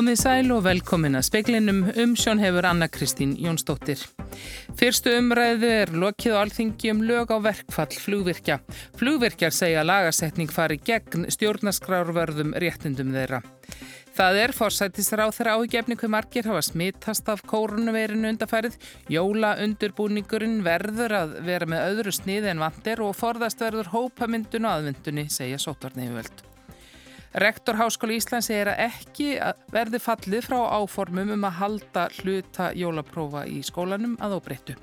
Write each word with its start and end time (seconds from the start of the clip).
Komið 0.00 0.16
sæl 0.16 0.46
og 0.54 0.62
velkomin 0.64 1.18
að 1.18 1.26
speklinum 1.26 1.80
um 2.00 2.12
sjón 2.16 2.38
hefur 2.40 2.64
Anna 2.64 2.86
Kristín 2.88 3.34
Jónsdóttir. 3.36 4.00
Fyrstu 4.80 5.12
umræðu 5.12 5.68
er 5.68 5.92
lokið 5.92 6.38
á 6.40 6.40
alþingi 6.40 6.94
um 6.94 7.02
lög 7.04 7.28
á 7.28 7.36
verkfall 7.44 7.98
flugvirkja. 8.06 8.56
Flugvirkjar 8.96 9.52
segja 9.52 9.84
lagasetning 9.84 10.48
fari 10.56 10.80
gegn 10.80 11.28
stjórnaskrárverðum 11.36 12.56
réttindum 12.64 13.12
þeirra. 13.12 13.42
Það 14.16 14.42
er 14.46 14.56
fórsættisráð 14.56 15.36
þeirra 15.36 15.60
ágefni 15.60 16.00
hver 16.00 16.14
margir 16.16 16.48
hafa 16.48 16.64
smittast 16.64 17.28
af 17.28 17.44
kórunverinu 17.44 18.32
undarfærið. 18.32 18.80
Jóla 19.12 19.58
undurbúningurinn 19.66 20.62
verður 20.64 21.18
að 21.26 21.40
vera 21.44 21.68
með 21.68 21.90
öðru 21.90 22.16
sniði 22.22 22.54
en 22.54 22.64
vandir 22.64 23.04
og 23.04 23.18
forðast 23.20 23.60
verður 23.60 23.92
hópamyndun 23.92 24.64
og 24.64 24.78
aðvindunni, 24.78 25.28
segja 25.28 25.60
sótvarni 25.60 26.08
yfirvöld. 26.08 26.46
Rektor 27.34 27.76
Háskóli 27.78 28.16
Íslands 28.18 28.48
segir 28.50 28.72
að 28.72 28.80
ekki 28.88 29.26
verði 29.70 30.00
fallið 30.02 30.48
frá 30.48 30.58
áformum 30.80 31.28
um 31.36 31.44
að 31.46 31.58
halda 31.60 32.06
hluta 32.18 32.70
jólaprófa 32.74 33.44
í 33.46 33.60
skólanum 33.62 34.16
að 34.18 34.34
óbreyttu. 34.40 34.74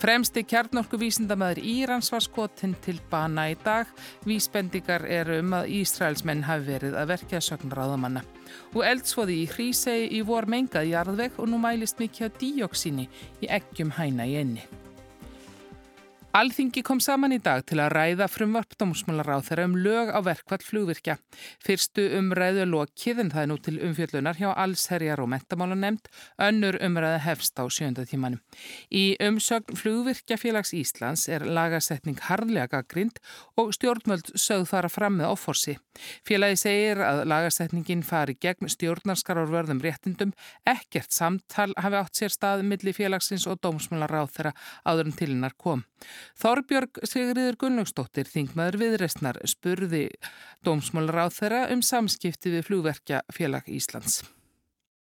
Fremsti 0.00 0.42
kjarnorku 0.48 0.96
vísindamæður 0.98 1.60
Írans 1.60 2.08
var 2.12 2.24
skotinn 2.24 2.72
til 2.84 2.96
bana 3.10 3.46
í 3.52 3.56
dag. 3.64 3.90
Vísbendingar 4.24 5.04
eru 5.04 5.36
um 5.42 5.52
að 5.60 5.68
Ísraelsmenn 5.76 6.46
hafi 6.48 6.66
verið 6.72 6.96
að 6.98 7.10
verkja 7.12 7.42
sögnráðamanna. 7.44 8.24
Og 8.72 8.80
eldsvoði 8.88 9.42
í 9.42 9.50
hrísegi 9.52 10.08
í 10.16 10.22
vor 10.24 10.48
mengað 10.48 10.88
jarðveg 10.88 11.36
og 11.36 11.52
nú 11.52 11.60
mælist 11.60 12.00
mikið 12.00 12.32
á 12.32 12.36
díoksíni 12.40 13.06
í 13.44 13.52
eggjum 13.60 13.92
hæna 13.98 14.24
í 14.24 14.40
enni. 14.40 14.64
Alþingi 16.34 16.82
kom 16.82 16.98
saman 16.98 17.30
í 17.30 17.36
dag 17.38 17.60
til 17.62 17.76
að 17.78 17.92
ræða 17.94 18.26
frumvarp 18.26 18.72
dómsmálaráð 18.80 19.44
þeirra 19.46 19.66
um 19.68 19.74
lög 19.78 20.08
á 20.10 20.18
verkvall 20.26 20.64
flugvirkja. 20.66 21.14
Fyrstu 21.62 22.08
umræðu 22.18 22.64
lokið 22.72 23.20
en 23.22 23.28
það 23.30 23.42
er 23.44 23.48
nú 23.52 23.56
til 23.62 23.74
umfjöllunar 23.86 24.40
hjá 24.40 24.48
allsherjar 24.50 25.22
og 25.22 25.30
mentamálanemnd, 25.30 26.10
önnur 26.42 26.80
umræðu 26.82 27.20
hefst 27.22 27.62
á 27.62 27.62
sjönda 27.70 28.02
tímanum. 28.10 28.40
Í 28.90 29.14
umsögn 29.22 29.78
flugvirkjafélags 29.78 30.74
Íslands 30.74 31.28
er 31.30 31.46
lagasetning 31.46 32.18
harðlega 32.26 32.80
gaggrind 32.80 33.22
og 33.54 33.70
stjórnmöld 33.78 34.34
sögð 34.34 34.66
fara 34.72 34.90
fram 34.90 35.20
með 35.20 35.36
áforsi. 35.36 35.76
Félagi 36.26 36.58
segir 36.64 37.04
að 37.06 37.22
lagasetningin 37.30 38.02
fari 38.02 38.34
gegn 38.42 38.66
stjórnarskararverðum 38.74 39.84
réttindum, 39.86 40.34
ekkert 40.66 41.14
samtal 41.14 41.70
hafi 41.78 42.02
átt 42.02 42.18
sér 42.18 42.34
stað 42.34 42.66
millir 42.66 42.98
félagsins 42.98 43.46
og 43.46 43.62
dómsmálaráð 43.62 44.34
þeirra 44.34 44.56
áður 44.82 45.12
en 45.12 45.18
tilinnar 45.22 45.54
kom. 45.54 45.86
Þorbjörg 46.40 47.00
Sigriður 47.06 47.58
Gunnlaugstóttir, 47.60 48.28
þingmaður 48.30 48.80
viðrestnar, 48.82 49.38
spurði 49.48 50.06
dómsmálur 50.66 51.24
á 51.24 51.26
þeirra 51.32 51.62
um 51.74 51.82
samskipti 51.84 52.52
við 52.54 52.66
flugverkja 52.68 53.22
félag 53.34 53.68
Íslands. 53.70 54.22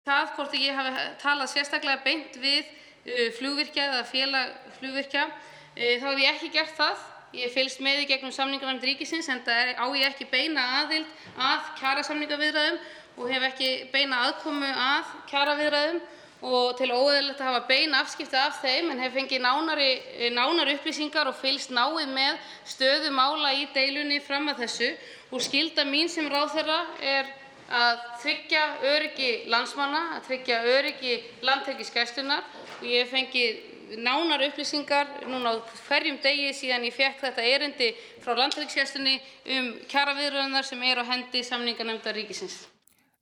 Það 0.09 0.33
hvort 0.37 0.57
ég 0.57 0.77
hafi 0.79 1.05
talað 1.21 1.51
sérstaklega 1.53 2.03
beint 2.05 2.37
við 2.41 2.65
uh, 2.65 3.29
flugvirkja 3.37 3.87
eða 3.91 4.03
félag 4.09 4.53
flugvirkja, 4.79 5.25
uh, 5.29 5.95
þá 6.01 6.05
hef 6.09 6.21
ég 6.23 6.29
ekki 6.35 6.53
gert 6.57 6.77
það. 6.77 7.07
Ég 7.37 7.51
fylgst 7.53 7.81
með 7.85 8.03
í 8.03 8.05
gegnum 8.09 8.33
samningarnæmt 8.33 8.85
ríkisins 8.87 9.27
en 9.29 9.43
það 9.45 9.75
á 9.77 9.85
ég 9.93 10.07
ekki 10.07 10.25
beina 10.31 10.63
aðild 10.79 11.11
að 11.37 11.67
kjara 11.77 12.05
samningaviðræðum 12.07 12.79
og 13.19 13.27
hef 13.29 13.45
ekki 13.51 13.69
beina 13.93 14.23
aðkomu 14.25 14.65
að 14.65 15.11
kjara 15.29 15.53
viðræðum 15.59 15.99
og 16.41 16.77
til 16.79 16.87
óeðlilegt 16.93 17.41
að 17.41 17.49
hafa 17.49 17.67
bein 17.67 17.95
afskipti 17.97 18.37
af 18.39 18.61
þeim 18.61 18.93
en 18.93 19.01
hef 19.03 19.15
fengið 19.17 19.41
nánari, 19.43 19.89
nánari 20.31 20.77
upplýsingar 20.77 21.27
og 21.27 21.35
fylgst 21.35 21.73
náið 21.75 22.13
með 22.13 22.37
stöðu 22.69 23.11
mála 23.11 23.51
í 23.59 23.65
deilunni 23.75 24.21
fram 24.23 24.47
að 24.47 24.63
þessu. 24.63 24.93
Og 25.35 25.43
skilda 25.43 25.83
mín 25.85 26.07
sem 26.09 26.29
ráðherra 26.31 26.79
er 27.03 27.33
að 27.69 27.99
tryggja 28.23 28.63
öryggi 28.95 29.33
landsmanna, 29.51 30.15
að 30.15 30.23
tryggja 30.29 30.61
öryggi 30.77 31.19
landhelgisgæslunar 31.45 32.47
og 32.79 32.87
ég 32.87 33.03
hef 33.03 33.13
fengið 33.13 33.99
nánar 33.99 34.41
upplýsingar 34.47 35.07
núna 35.27 35.53
á 35.53 35.61
hverjum 35.87 36.17
degi 36.23 36.53
síðan 36.55 36.87
ég 36.87 36.95
fekk 36.95 37.21
þetta 37.25 37.45
erindi 37.45 37.91
frá 38.23 38.35
landhelgisgæslunni 38.37 39.19
um 39.57 39.71
kjaraviðræðunar 39.91 40.65
sem 40.65 40.83
er 40.87 41.01
á 41.01 41.09
hendi 41.09 41.43
samningarnefndar 41.45 42.17
ríkisins 42.17 42.63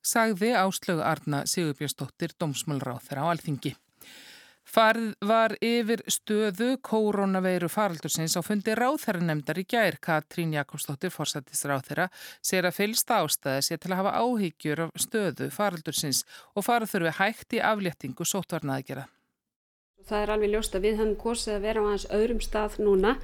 sagði 0.02 0.54
Áslögu 0.58 1.04
Arna 1.04 1.44
Sigurbjörnsdóttir 1.46 2.34
dómsmálráð 2.38 3.04
þeirra 3.08 3.26
á 3.26 3.30
alþingi. 3.34 3.74
Farð 4.68 5.14
var 5.24 5.54
yfir 5.64 6.02
stöðu 6.12 6.74
koronaveiru 6.84 7.70
faraldursins 7.72 8.36
á 8.36 8.44
fundi 8.44 8.74
ráðherranemdar 8.76 9.62
í 9.62 9.64
gær. 9.64 9.96
Katrín 9.96 10.52
Jakobsdóttir, 10.52 11.12
forsættis 11.14 11.64
ráðherra, 11.64 12.10
sér 12.44 12.68
að 12.68 12.76
fylsta 12.76 13.22
ástæði 13.22 13.62
sé 13.64 13.78
til 13.80 13.94
að 13.94 14.02
hafa 14.02 14.18
áhyggjur 14.20 14.82
af 14.84 15.00
stöðu 15.00 15.48
faraldursins 15.54 16.26
og 16.52 16.66
fara 16.68 16.88
þurfi 16.90 17.14
hægt 17.16 17.56
í 17.56 17.62
afléttingu 17.64 18.28
sótvarnaðgjara. 18.28 19.06
Það 20.04 20.22
er 20.22 20.34
alveg 20.34 20.52
ljóst 20.52 20.76
að 20.76 20.84
við 20.84 21.00
hann 21.00 21.16
kosið 21.20 21.54
að 21.56 21.64
vera 21.64 21.80
á 21.84 21.88
hans 21.88 22.06
öðrum 22.12 22.44
stað 22.44 22.78
núna 22.84 23.16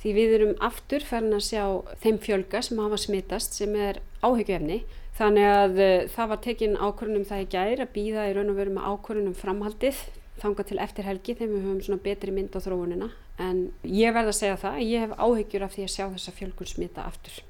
því 0.00 0.14
við 0.16 0.34
erum 0.38 0.58
aftur 0.64 1.04
farin 1.04 1.36
að 1.36 1.46
sjá 1.50 1.64
þeim 2.00 2.18
fjölga 2.24 2.64
sem 2.64 2.80
hafa 2.80 3.00
smittast 3.04 3.60
sem 3.60 3.76
er 3.76 4.00
áhyggjöfni 4.22 4.82
Þannig 5.18 5.48
að 5.50 5.80
uh, 5.82 6.06
það 6.14 6.30
var 6.30 6.40
tekin 6.44 6.78
ákvörðunum 6.78 7.26
það 7.26 7.40
í 7.42 7.46
gæri 7.50 7.82
að 7.82 7.94
býða 7.96 8.26
í 8.28 8.34
raun 8.36 8.52
og 8.52 8.58
veru 8.60 8.74
með 8.76 8.88
ákvörðunum 8.92 9.34
framhaldið 9.34 10.02
þanga 10.38 10.64
til 10.68 10.78
eftir 10.84 11.08
helgi 11.08 11.34
þegar 11.34 11.54
við 11.56 11.64
höfum 11.66 11.80
svona 11.82 12.04
betri 12.04 12.34
mynd 12.34 12.54
á 12.54 12.62
þróunina 12.62 13.08
en 13.42 13.64
ég 13.82 14.14
verð 14.14 14.30
að 14.30 14.38
segja 14.38 14.58
það, 14.62 14.76
ég 14.86 15.02
hef 15.02 15.16
áhyggjur 15.18 15.64
af 15.66 15.74
því 15.74 15.86
að 15.86 15.94
sjá 15.94 16.04
þessa 16.04 16.34
fjölgun 16.36 16.70
smita 16.70 17.06
aftur. 17.06 17.40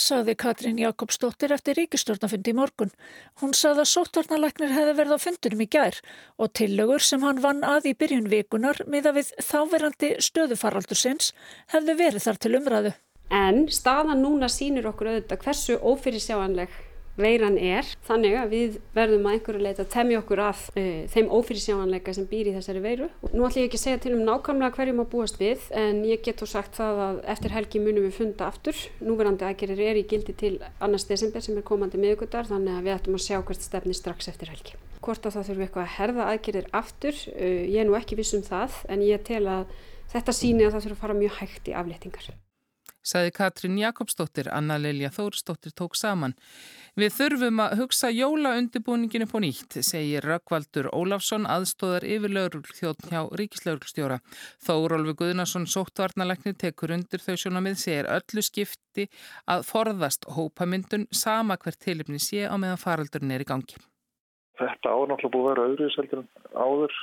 Saði 0.00 0.32
Katrín 0.38 0.80
Jakobsdóttir 0.80 1.52
eftir 1.52 1.76
ríkistjórnafundi 1.76 2.54
í 2.54 2.56
morgun. 2.56 2.92
Hún 3.42 3.52
saði 3.58 3.82
að 3.82 3.90
sóttvarnalæknir 3.90 4.72
hefði 4.72 4.96
verið 4.96 5.16
á 5.20 5.24
fundunum 5.26 5.64
í 5.66 5.68
gær 5.74 6.00
og 6.40 6.54
tillögur 6.56 7.04
sem 7.04 7.26
hann 7.26 7.42
vann 7.44 7.60
að 7.66 7.90
í 7.90 7.96
byrjun 8.00 8.30
vikunar 8.32 8.80
miða 8.88 9.12
við 9.18 9.34
þáverandi 9.44 10.14
stöðufaraldursins 10.24 11.34
hefði 11.74 11.98
verið 12.00 12.28
þar 12.28 12.40
til 12.40 12.56
umræðu. 12.62 12.96
En 13.30 13.66
staðan 13.70 14.24
núna 14.24 14.50
sínir 14.50 14.88
okkur 14.90 15.12
auðvitað 15.12 15.44
hversu 15.44 15.76
ófyrirsjáanleg 15.78 16.72
veiran 17.20 17.56
er 17.58 17.86
þannig 18.06 18.36
að 18.38 18.52
við 18.54 18.76
verðum 18.94 19.26
að 19.28 19.36
einhverju 19.36 19.62
leita 19.62 19.84
að 19.84 19.90
temja 19.92 20.20
okkur 20.20 20.42
að 20.44 20.62
uh, 20.72 20.88
þeim 21.12 21.30
ófyrirsjáanleika 21.36 22.14
sem 22.16 22.26
býr 22.30 22.50
í 22.50 22.54
þessari 22.56 22.82
veiru. 22.84 23.08
Nú 23.30 23.44
ætlum 23.46 23.62
ég 23.62 23.68
ekki 23.68 23.80
að 23.80 23.84
segja 23.84 24.02
til 24.04 24.14
um 24.16 24.24
nákvæmlega 24.26 24.76
hverjum 24.78 25.02
að 25.04 25.10
búast 25.14 25.40
við 25.40 25.66
en 25.76 26.02
ég 26.08 26.24
get 26.24 26.40
þú 26.40 26.50
sagt 26.50 26.78
það 26.80 27.02
að 27.06 27.20
eftir 27.34 27.54
helgi 27.56 27.82
munum 27.84 28.06
við 28.08 28.18
funda 28.18 28.48
aftur. 28.48 28.82
Núverandi 29.04 29.46
aðgerir 29.48 29.84
er 29.90 30.00
í 30.00 30.06
gildi 30.10 30.36
til 30.42 30.54
annars 30.80 31.06
desember 31.10 31.44
sem 31.44 31.58
er 31.58 31.66
komandi 31.66 32.00
miðugundar 32.00 32.48
þannig 32.50 32.78
að 32.78 32.88
við 32.88 32.96
ættum 32.96 33.18
að 33.18 33.26
sjá 33.26 33.38
hvert 33.38 33.66
stefni 33.66 33.96
strax 33.96 34.30
eftir 34.32 34.52
helgi. 34.52 34.76
Hvort 35.00 35.26
að 35.26 35.38
það 35.38 35.48
þurfum 35.48 35.66
eitthvað 35.66 35.86
að 35.86 35.96
herða 35.96 36.28
aðgerir 36.34 36.70
aftur, 36.76 37.24
uh, 37.34 37.64
ég 37.66 37.80
er 37.82 37.90
nú 37.90 37.98
ekki 37.98 38.20
viss 38.20 38.36
um 38.36 38.44
það 38.46 38.84
en 38.90 39.06
ég 39.06 39.26
tel 39.26 39.44
að 39.48 39.74
þetta 40.10 40.36
síni 40.36 40.66
að 40.66 40.76
það 40.76 40.86
þurfum 40.86 40.98
að 40.98 41.04
fara 41.06 41.20
mjög 41.20 41.36
hægt 41.40 41.70
í 41.70 41.76
afléttingar. 41.76 42.32
Saði 43.00 43.32
Katrín 43.32 43.78
Jakobsdóttir, 43.80 44.50
Anna 44.52 44.76
Lilja 44.76 45.08
Þórsdóttir 45.14 45.72
tók 45.72 45.96
saman. 45.96 46.34
Við 47.00 47.14
þurfum 47.16 47.62
að 47.64 47.76
hugsa 47.80 48.10
jólaundibúninginu 48.12 49.28
på 49.30 49.40
nýtt, 49.40 49.78
segir 49.86 50.26
Rökkvaldur 50.26 50.90
Ólafsson, 50.92 51.46
aðstóðar 51.48 52.04
yfirlaugur 52.04 52.66
þjótt 52.76 53.06
hjá 53.08 53.22
Ríkislauglstjóra. 53.40 54.18
Þórólfi 54.66 55.16
Guðnarsson, 55.22 55.68
sóttvarnalekni, 55.70 56.52
tekur 56.60 56.92
undir 56.96 57.24
þau 57.24 57.36
sjónamið, 57.40 57.78
segir 57.80 58.10
öllu 58.10 58.44
skipti 58.44 59.08
að 59.48 59.64
forðast 59.70 60.28
hópamyndun 60.36 61.08
sama 61.10 61.56
hvert 61.56 61.80
tilipni 61.80 62.20
sé 62.20 62.44
á 62.44 62.54
meðan 62.60 62.84
faraldurinn 62.84 63.32
er 63.32 63.46
í 63.46 63.48
gangi. 63.48 63.80
Þetta 64.60 64.92
ánáttúrulega 64.92 65.32
búið 65.32 65.46
að 65.46 65.50
vera 65.50 65.68
öðru 65.70 65.86
seldur 65.94 66.26
áður, 66.52 66.96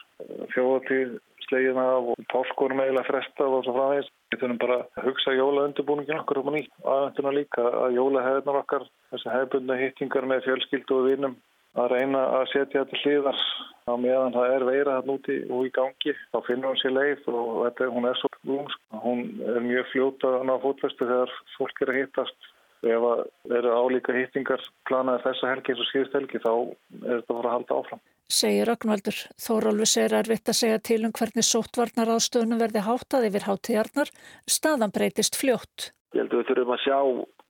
fjóðatíð 0.53 1.18
slegin 1.47 1.81
af 1.81 2.12
og 2.13 2.24
páskonum 2.34 2.81
eiginlega 2.84 3.08
frestað 3.08 3.58
og 3.58 3.66
svo 3.66 3.75
framvegist. 3.78 4.14
Við 4.32 4.41
þurfum 4.41 4.61
bara 4.64 4.78
að 4.84 5.08
hugsa 5.08 5.35
jólaundubúningin 5.35 6.22
okkur 6.22 6.41
um 6.41 6.52
að 6.52 6.58
nýtt 6.58 6.73
aðvenduna 6.94 7.35
líka 7.38 7.67
að 7.84 7.97
jólahefðunar 7.97 8.61
okkar, 8.61 8.88
þessi 9.14 9.34
hefðbundna 9.34 9.79
hittingar 9.82 10.28
með 10.32 10.44
fjölskyldu 10.47 10.97
og 10.97 11.08
vinum 11.08 11.38
að 11.78 11.91
reyna 11.94 12.22
að 12.40 12.46
setja 12.52 12.84
þetta 12.84 13.02
hlýðar 13.03 13.41
á 13.88 13.94
meðan 14.02 14.35
það 14.35 14.53
er 14.55 14.66
veira 14.67 14.96
þarna 14.97 15.16
úti 15.16 15.38
og 15.46 15.67
í 15.67 15.72
gangi. 15.78 16.14
Þá 16.34 16.38
finnur 16.47 16.73
hún 16.73 16.82
sér 16.82 16.96
leið 16.96 17.28
og 17.32 17.49
þetta, 17.67 17.90
hún 17.94 18.09
er 18.09 18.20
svo 18.20 18.32
lúmsk. 18.49 18.85
Hún 19.03 19.23
er 19.53 19.59
mjög 19.64 19.90
fljóta 19.94 20.34
ná 20.47 20.53
fótvestu 20.64 21.08
þegar 21.08 21.35
fólk 21.55 21.84
er 21.85 21.94
að 21.94 21.99
hittast. 22.02 22.49
Ef 22.87 23.07
það 23.07 23.57
eru 23.59 23.73
álíka 23.78 24.16
hittingar 24.16 24.63
planaði 24.89 25.25
þessa 25.25 25.53
helgi 25.53 25.73
eins 25.73 25.81
og 25.84 25.89
síðust 25.91 26.19
helgi 26.19 26.43
þá 26.43 26.53
er 26.53 27.17
þetta 27.17 27.34
að 27.34 27.35
fara 27.35 27.49
að 27.49 27.57
halda 27.57 27.81
áfram 27.81 28.05
segir 28.28 28.67
Ragnvaldur. 28.67 29.17
Þórólfi 29.39 29.87
segir 29.87 30.16
að 30.16 30.19
er 30.19 30.29
vitt 30.34 30.51
að 30.51 30.57
segja 30.59 30.79
til 30.84 30.99
um 31.07 31.13
hvernig 31.16 31.45
sóttvarnar 31.47 32.11
aðstöðunum 32.11 32.59
verði 32.59 32.84
hátað 32.84 33.28
yfir 33.29 33.45
hátíðarnar, 33.47 34.11
staðan 34.51 34.93
breytist 34.95 35.39
fljótt. 35.39 35.91
Ég 36.16 36.23
held 36.23 36.34
að 36.34 36.41
við 36.41 36.49
þurfum 36.51 36.73
að 36.75 36.84
sjá 36.84 36.99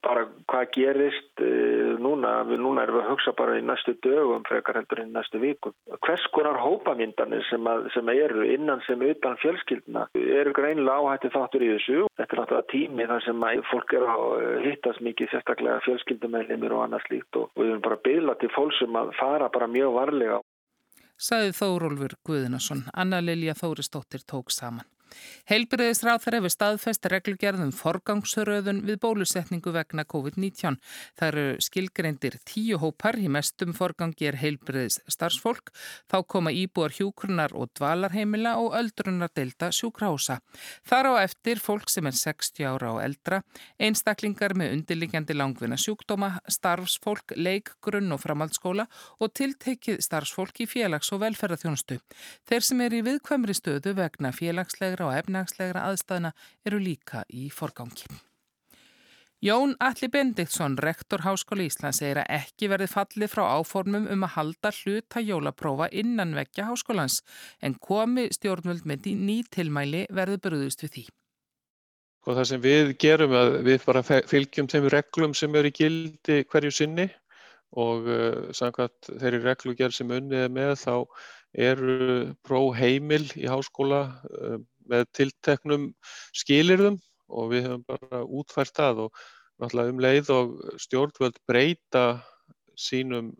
bara 0.04 0.24
hvað 0.50 0.70
gerist 0.74 1.42
uh, 1.42 1.94
núna, 2.00 2.32
við 2.48 2.62
núna 2.62 2.84
erum 2.84 2.98
við 2.98 3.04
að 3.04 3.10
hugsa 3.12 3.34
bara 3.38 3.56
í 3.58 3.64
næstu 3.66 3.94
dögum 4.04 4.44
frekar 4.48 4.78
heldur 4.80 5.02
í 5.02 5.06
næstu 5.10 5.40
vikum. 5.42 5.74
Hvers 6.06 6.26
konar 6.34 6.60
hópamyndanir 6.62 7.44
sem, 7.50 7.66
að, 7.70 7.88
sem 7.94 8.12
eru 8.14 8.46
innan 8.48 8.82
sem 8.86 9.02
utan 9.08 9.38
fjölskylduna 9.42 10.06
eru 10.14 10.54
greinilega 10.56 10.98
áhætti 11.02 11.32
þáttur 11.34 11.66
í 11.66 11.72
þessu. 11.74 12.04
Þetta 12.18 12.36
er 12.36 12.42
náttúrulega 12.42 12.70
tími 12.74 13.08
þar 13.12 13.24
sem 13.26 13.48
fólk 13.72 13.96
er 13.98 14.06
að 14.12 14.36
hittast 14.66 15.02
mikið 15.08 15.32
sérstaklega 15.32 15.82
fjölskyldumælimir 15.86 16.76
og 16.76 16.84
annað 16.86 17.08
slíkt 17.08 17.40
og 17.40 17.50
við 17.58 17.72
erum 17.72 17.86
bara 17.88 18.02
byggla 18.04 18.38
til 18.38 18.52
fólk 18.54 18.78
sem 18.78 19.00
að 19.02 19.12
fara 19.18 19.50
bara 19.52 19.70
mjög 19.70 19.98
varlega. 19.98 20.38
Saði 21.18 21.50
Þórólfur 21.58 22.14
Guðinason, 22.22 22.84
Anna 22.94 23.18
Lilja 23.18 23.56
Þóristóttir 23.58 24.22
tók 24.22 24.52
saman. 24.54 24.86
Heilbyrðisráð 25.48 26.22
þar 26.24 26.36
hefur 26.38 26.52
staðfest 26.52 27.08
reglugerðum 27.12 27.70
forgangsröðun 27.72 28.82
við 28.88 28.98
bólusetningu 29.02 29.72
vegna 29.72 30.04
COVID-19. 30.04 30.78
Það 31.18 31.28
eru 31.28 31.44
skilgreindir 31.64 32.38
tíu 32.48 32.78
hópar, 32.82 33.16
í 33.16 33.30
mestum 33.32 33.72
forgangi 33.76 34.28
er 34.28 34.38
heilbyrðis 34.42 35.00
starfsfólk, 35.08 35.72
þá 36.10 36.18
koma 36.26 36.52
íbúar 36.52 36.92
hjúkrunar 36.96 37.54
og 37.56 37.70
dvalarheimila 37.78 38.56
og 38.60 38.76
öldrunar 38.78 39.32
delta 39.36 39.70
sjúkrása. 39.72 40.40
Þar 40.88 41.12
á 41.16 41.24
eftir 41.24 41.62
fólk 41.62 41.88
sem 41.92 42.06
er 42.08 42.16
60 42.18 42.68
ára 42.68 42.92
og 42.96 43.02
eldra, 43.04 43.40
einstaklingar 43.80 44.56
með 44.58 44.74
undirliggjandi 44.76 45.36
langvinna 45.36 45.78
sjúkdóma, 45.80 46.34
starfsfólk, 46.50 47.36
leik, 47.36 47.72
grunn 47.84 48.12
og 48.12 48.22
framhaldsskóla 48.24 48.88
og 49.22 49.32
tiltekið 49.38 50.02
starfsfólk 50.04 50.64
í 50.64 50.68
félags- 50.68 51.12
og 51.14 51.22
velferðarþjónustu. 51.24 52.00
Þeir 52.48 52.66
sem 52.66 52.80
er 52.84 52.96
í 52.98 53.04
viðkvæmri 53.06 53.54
stöðu 53.56 53.94
vegna 53.98 54.32
félagslegra 54.34 54.97
og 55.06 55.14
efnagslegra 55.18 55.86
aðstæðina 55.90 56.32
eru 56.66 56.80
líka 56.82 57.22
í 57.28 57.46
forgangi. 57.54 58.08
Jón 59.38 59.76
Alli 59.78 60.08
Bendiktsson, 60.10 60.74
rektor 60.82 61.22
Háskóli 61.22 61.68
Íslands, 61.68 62.00
segir 62.00 62.18
að 62.18 62.32
ekki 62.40 62.66
verði 62.72 62.88
fallið 62.90 63.30
frá 63.30 63.44
áformum 63.54 64.08
um 64.10 64.24
að 64.26 64.32
halda 64.34 64.72
hluta 64.80 65.22
jólaprófa 65.22 65.86
innan 65.94 66.32
vekja 66.34 66.66
háskólans 66.66 67.20
en 67.62 67.76
komi 67.78 68.24
stjórnvöld 68.34 68.82
með 68.82 69.06
nýtilmæli 69.14 70.08
verði 70.10 70.40
bröðust 70.42 70.82
við 70.82 70.90
því. 70.96 71.04
Og 72.26 72.34
það 72.34 72.48
sem 72.50 72.64
við 72.66 72.90
gerum 72.98 73.36
er 73.38 73.44
að 73.44 73.60
við 73.68 73.86
bara 73.86 74.02
fylgjum 74.10 74.70
þeim 74.72 74.88
reglum 74.96 75.38
sem 75.38 75.54
eru 75.54 75.70
í 75.70 75.76
gildi 75.78 76.40
hverju 76.50 76.74
sinni 76.74 77.06
og 77.78 78.10
uh, 78.10 78.50
samkvæmt 78.50 79.12
þeirri 79.20 79.44
reglugjörð 79.44 80.00
sem 80.00 80.16
unnið 80.18 80.48
með 80.50 80.74
þá 80.82 80.94
eru 81.70 82.34
próheimil 82.42 83.22
í 83.38 83.46
háskóla 83.46 84.02
uh, 84.34 84.58
með 84.90 85.06
tilteknum 85.16 85.90
skilirðum 86.36 86.98
og 87.28 87.52
við 87.52 87.68
hefum 87.68 87.84
bara 87.88 88.24
útfært 88.24 88.74
það 88.76 89.04
og 89.06 89.22
náttúrulega 89.58 89.94
um 89.94 90.02
leið 90.02 90.34
og 90.34 90.52
stjórnvöld 90.80 91.40
breyta 91.48 92.04
sínum 92.78 93.32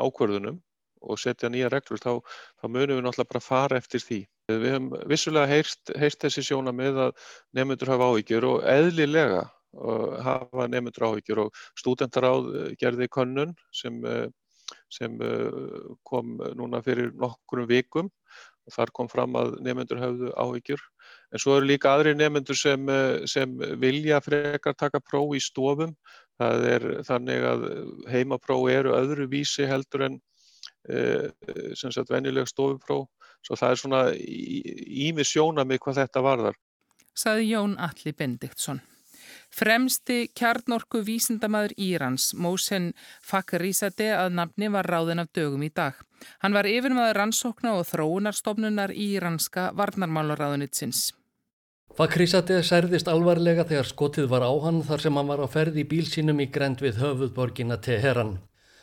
ákvörðunum 0.00 0.60
og 1.00 1.20
setja 1.20 1.48
nýja 1.48 1.70
reglur 1.72 2.00
þá, 2.00 2.20
þá 2.60 2.66
munum 2.68 2.98
við 2.98 3.06
náttúrulega 3.06 3.32
bara 3.32 3.44
fara 3.44 3.80
eftir 3.80 4.04
því. 4.04 4.20
Við 4.50 4.66
hefum 4.66 4.90
vissulega 5.08 5.48
heyrst, 5.48 5.94
heyrst 5.96 6.26
þessi 6.26 6.44
sjóna 6.44 6.74
með 6.76 7.00
að 7.06 7.24
nefnundur 7.56 7.92
hafa 7.94 8.10
áhyggjur 8.10 8.46
og 8.48 8.68
eðlilega 8.68 9.42
uh, 9.46 10.20
hafa 10.26 10.68
nefnundur 10.68 11.06
áhyggjur 11.08 11.44
og 11.46 11.64
stúdendaráð 11.78 12.50
gerði 12.80 13.08
könnun 13.14 13.54
sem, 13.72 14.00
uh, 14.04 14.26
sem 14.92 15.16
uh, 15.24 15.94
kom 16.04 16.36
núna 16.58 16.82
fyrir 16.84 17.14
nokkrum 17.16 17.70
vikum 17.70 18.10
þar 18.74 18.92
kom 18.96 19.08
fram 19.10 19.36
að 19.38 19.54
nefnendur 19.64 20.00
höfðu 20.00 20.32
áhyggjur. 20.38 20.82
En 21.30 21.42
svo 21.42 21.56
eru 21.58 21.68
líka 21.70 21.92
aðri 21.94 22.14
nefnendur 22.16 22.58
sem, 22.58 22.90
sem 23.30 23.54
vilja 23.82 24.20
frekar 24.24 24.76
taka 24.78 25.00
próf 25.02 25.36
í 25.36 25.42
stofum. 25.42 25.94
Það 26.40 26.66
er 26.70 26.86
þannig 27.06 27.46
að 27.50 27.64
heimapróf 28.10 28.68
eru 28.72 28.94
öðru 28.96 29.28
vísi 29.30 29.68
heldur 29.68 30.06
en 30.08 30.20
e, 30.88 31.30
sem 31.76 31.92
sagt 31.92 32.12
venjuleg 32.12 32.48
stofupróf. 32.48 33.08
Svo 33.46 33.56
það 33.56 33.74
er 33.74 33.80
svona 33.82 34.00
ími 35.08 35.24
sjóna 35.24 35.64
með 35.64 35.82
hvað 35.84 36.02
þetta 36.02 36.24
varðar. 36.24 36.58
Saði 37.16 37.50
Jón 37.50 37.76
Alli 37.80 38.12
Bendiktsson. 38.16 38.80
Fremsti 39.50 40.28
kjarnorku 40.38 41.02
vísindamaður 41.02 41.72
Írans, 41.74 42.30
Mohsen 42.38 42.92
Fakhrizadeh 43.26 44.14
að 44.14 44.36
nafni 44.38 44.68
var 44.70 44.86
ráðin 44.86 45.22
af 45.24 45.32
dögum 45.34 45.64
í 45.66 45.70
dag. 45.74 45.98
Hann 46.44 46.54
var 46.54 46.68
yfirmaður 46.70 47.18
rannsókna 47.18 47.72
og 47.78 47.88
þróunarstofnunar 47.90 48.94
íranska 48.94 49.70
varnarmálaráðunitsins. 49.74 51.10
Fakhrizadeh 51.98 52.62
særðist 52.62 53.10
alvarlega 53.10 53.66
þegar 53.66 53.90
skotið 53.90 54.30
var 54.30 54.46
á 54.46 54.52
hann 54.62 54.84
þar 54.86 55.02
sem 55.02 55.18
hann 55.18 55.32
var 55.32 55.42
á 55.42 55.48
ferði 55.50 55.82
í 55.82 55.88
bíl 55.90 56.06
sínum 56.06 56.38
í 56.38 56.46
grend 56.54 56.78
við 56.84 57.02
höfuðborgina 57.02 57.80
Teheran. 57.82 58.36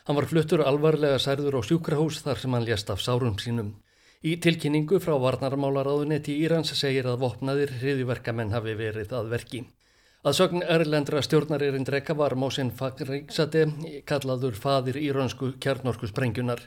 Hann 0.03 0.19
var 0.19 0.27
fluttur 0.27 0.65
alvarlega 0.67 1.17
særður 1.19 1.59
á 1.59 1.61
sjúkrahús 1.63 2.19
þar 2.27 2.43
sem 2.43 2.53
hann 2.53 2.67
lést 2.67 2.91
af 2.91 2.99
sárum 2.99 3.39
sínum. 3.39 3.71
Í 4.19 4.35
tilkynningu 4.43 4.99
frá 4.99 5.15
varnarmálaráðunetti 5.23 6.35
Írans 6.43 6.75
segir 6.75 7.07
að 7.07 7.21
vopnaðir 7.23 7.71
hriðiverkamenn 7.79 8.51
hafi 8.51 8.75
verið 8.75 9.15
að 9.15 9.31
verki. 9.31 9.63
Að 10.25 10.33
sögn 10.33 10.63
erlendra 10.65 11.21
stjórnaririnn 11.21 11.85
drekka 11.85 12.15
var 12.17 12.33
Mósin 12.33 12.71
Fakhrizadeh 12.73 14.01
kallaður 14.09 14.55
fadir 14.57 14.97
írönsku 14.97 15.51
kjarnorku 15.61 16.09
sprengunar. 16.09 16.63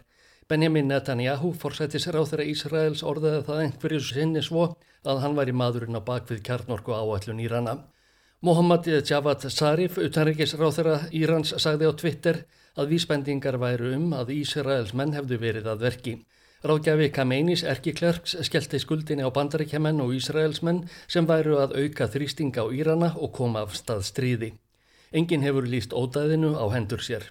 Benjamin 0.48 0.86
Netanyahu, 0.86 1.50
forsættis 1.58 2.06
ráþæra 2.14 2.46
Ísraels, 2.46 3.02
orðaði 3.02 3.42
það 3.48 3.62
einhverju 3.64 4.00
sinni 4.06 4.42
svo 4.42 4.68
að 5.02 5.22
hann 5.24 5.34
væri 5.34 5.54
maðurinn 5.54 5.98
á 5.98 6.02
bakvið 6.02 6.44
kjarnorku 6.46 6.94
áætlun 6.94 7.42
Írana. 7.42 7.74
Mohammad 8.40 8.86
Javad 8.86 9.42
Zarif, 9.50 9.98
utanrikis 9.98 10.54
ráþæra 10.54 10.96
Írans, 11.10 11.50
sagði 11.58 11.90
á 11.90 11.92
Twitter 11.92 12.44
að 12.78 12.94
vísbendingar 12.94 13.58
væru 13.58 13.96
um 13.96 14.12
að 14.14 14.30
Ísraels 14.38 14.94
menn 14.94 15.16
hefðu 15.18 15.42
verið 15.42 15.66
að 15.74 15.86
verki. 15.88 16.14
Ráðgjafi 16.60 17.06
Kameinis 17.16 17.62
erki 17.64 17.94
klerks 17.96 18.34
skellti 18.44 18.76
skuldinni 18.82 19.24
á 19.24 19.32
bandaríkjaman 19.32 20.02
og 20.04 20.10
Ísraelsmenn 20.12 20.82
sem 21.08 21.24
væru 21.24 21.54
að 21.56 21.72
auka 21.80 22.08
þrýsting 22.12 22.52
á 22.60 22.68
Írana 22.68 23.14
og 23.16 23.32
koma 23.38 23.62
af 23.64 23.72
stað 23.78 24.02
stríði. 24.04 24.50
Engin 25.10 25.40
hefur 25.40 25.64
líst 25.64 25.96
ódæðinu 25.96 26.52
á 26.60 26.68
hendur 26.74 27.00
sér. 27.00 27.24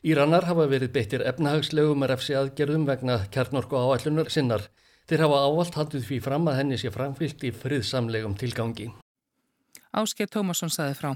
Íranar 0.00 0.48
hafa 0.48 0.64
verið 0.64 0.94
beittir 0.94 1.26
efnahagslegum 1.28 2.06
refsi 2.08 2.32
aðgerðum 2.32 2.88
vegna 2.88 3.18
kjarnorku 3.28 3.76
áallunar 3.76 4.32
sinnar. 4.32 4.64
Þeir 5.04 5.26
hafa 5.26 5.44
ávalt 5.44 5.76
haldið 5.76 6.06
því 6.08 6.22
fram 6.24 6.48
að 6.48 6.58
henni 6.62 6.80
sé 6.80 6.88
framfyllt 6.94 7.44
í 7.44 7.52
friðsamlegum 7.52 8.38
tilgangi. 8.40 8.88
Ásker 9.92 10.30
Tómasson 10.30 10.72
saði 10.72 10.96
frá. 10.96 11.12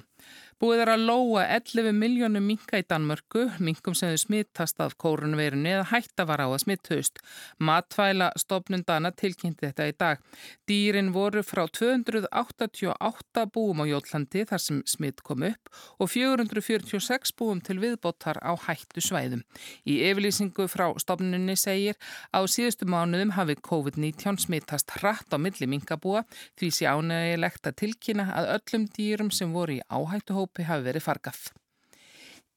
Búið 0.62 0.84
er 0.84 0.90
að 0.92 1.04
lóa 1.08 1.42
11 1.50 1.96
miljónum 1.98 2.44
minka 2.46 2.78
í 2.78 2.84
Danmörku, 2.86 3.48
minkum 3.58 3.94
sem 3.98 4.12
þau 4.12 4.20
smittast 4.22 4.78
af 4.84 4.92
kórunveirinu 5.02 5.72
eða 5.72 5.86
hætta 5.90 6.26
var 6.28 6.44
á 6.44 6.46
að 6.46 6.60
smitthust. 6.62 7.18
Matvæla 7.58 8.28
stopnum 8.38 8.84
Dana 8.86 9.10
tilkynnti 9.10 9.66
þetta 9.66 9.88
í 9.90 9.94
dag. 9.98 10.22
Dýrin 10.70 11.10
voru 11.14 11.42
frá 11.42 11.64
288 11.66 13.46
búum 13.54 13.82
á 13.82 13.84
Jólandi 13.90 14.44
þar 14.46 14.62
sem 14.62 14.78
smitt 14.86 15.24
kom 15.26 15.42
upp 15.48 15.72
og 15.98 16.12
446 16.12 17.34
búum 17.34 17.58
til 17.64 17.80
viðbóttar 17.82 18.38
á 18.38 18.54
hættu 18.68 19.02
svæðum. 19.02 19.42
Í 19.82 19.98
yfirlýsingu 20.06 20.68
frá 20.70 20.86
stopnunni 21.02 21.58
segir 21.58 21.98
á 22.30 22.46
síðustu 22.46 22.86
mánuðum 22.86 23.34
hafi 23.34 23.58
COVID-19 23.58 24.38
smittast 24.46 24.94
hratt 25.00 25.34
á 25.34 25.38
milli 25.42 25.66
minkabúa 25.66 26.22
því 26.60 26.70
sé 26.78 26.86
ánægilegt 26.86 27.66
að 27.66 27.78
tilkynna 27.82 28.30
að 28.38 28.52
öllum 28.60 28.88
dýrum 28.94 29.34
sem 29.34 29.50
voru 29.50 29.80
í 29.80 29.84
áhættu 29.90 30.43
hópi 30.44 30.68
hafi 30.68 30.86
verið 30.86 31.08
fargað. 31.08 31.40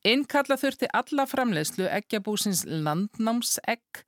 Innkalla 0.07 0.55
þurfti 0.59 0.87
alla 0.95 1.25
framleiðslu 1.27 1.87
eggjabúsins 1.89 2.61
landnámsegg 2.69 4.05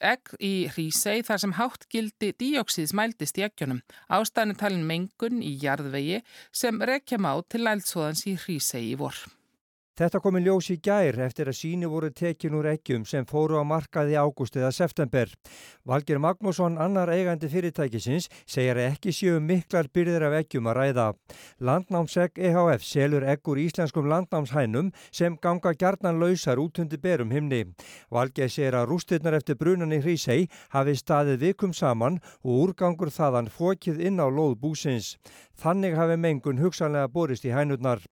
egg 0.00 0.32
í 0.42 0.66
Hrísei 0.72 1.22
þar 1.24 1.40
sem 1.42 1.54
hátt 1.56 1.86
gildi 1.92 2.32
díóksíðs 2.40 2.94
mældist 2.96 3.38
í 3.40 3.46
eggjunum. 3.46 3.80
Ástæðinu 4.12 4.58
talin 4.60 4.84
mengun 4.88 5.42
í 5.44 5.56
jarðvegi 5.62 6.22
sem 6.52 6.80
rekja 6.82 7.20
má 7.20 7.32
til 7.48 7.64
læltsóðans 7.64 8.26
í 8.28 8.36
Hrísei 8.36 8.90
í 8.90 8.94
vor. 9.00 9.16
Þetta 9.96 10.20
komi 10.20 10.42
ljós 10.44 10.66
í 10.68 10.74
gær 10.84 11.16
eftir 11.24 11.48
að 11.48 11.56
síni 11.56 11.88
voru 11.88 12.10
tekin 12.12 12.52
úr 12.58 12.66
eggjum 12.68 13.06
sem 13.08 13.24
fóru 13.24 13.56
á 13.56 13.64
markaði 13.64 14.18
ágúst 14.20 14.58
eða 14.58 14.68
september. 14.76 15.30
Valgir 15.88 16.18
Magnússon, 16.20 16.74
annar 16.76 17.08
eigandi 17.14 17.48
fyrirtækisins, 17.48 18.26
segir 18.44 18.76
að 18.76 18.90
ekki 18.90 19.14
séu 19.16 19.38
miklar 19.40 19.88
byrðir 19.88 20.26
af 20.28 20.36
eggjum 20.42 20.68
að 20.68 20.76
ræða. 20.76 21.06
Landnámsegg 21.64 22.36
EHF 22.36 22.84
selur 22.84 23.24
eggur 23.24 23.56
íslenskum 23.62 24.10
landnámshænum 24.12 24.90
sem 25.08 25.38
ganga 25.40 25.72
gjarnan 25.72 26.20
lausar 26.20 26.60
út 26.60 26.76
undir 26.84 27.00
berum 27.00 27.32
himni. 27.32 27.62
Valgir 28.12 28.52
segir 28.52 28.76
að 28.76 28.90
rústirnar 28.92 29.38
eftir 29.40 29.56
brunan 29.56 29.96
í 29.96 30.02
Hrísei 30.04 30.50
hafi 30.76 30.92
staðið 31.00 31.40
vikum 31.46 31.72
saman 31.72 32.20
og 32.44 32.66
úrgangur 32.66 33.08
þaðan 33.08 33.48
fókið 33.48 34.04
inn 34.10 34.20
á 34.20 34.28
lóð 34.28 34.58
búsins. 34.60 35.14
Þannig 35.56 35.96
hafi 35.96 36.16
mengun 36.20 36.60
hugsanlega 36.60 37.08
borist 37.12 37.46
í 37.48 37.52
hænurnar. 37.54 38.02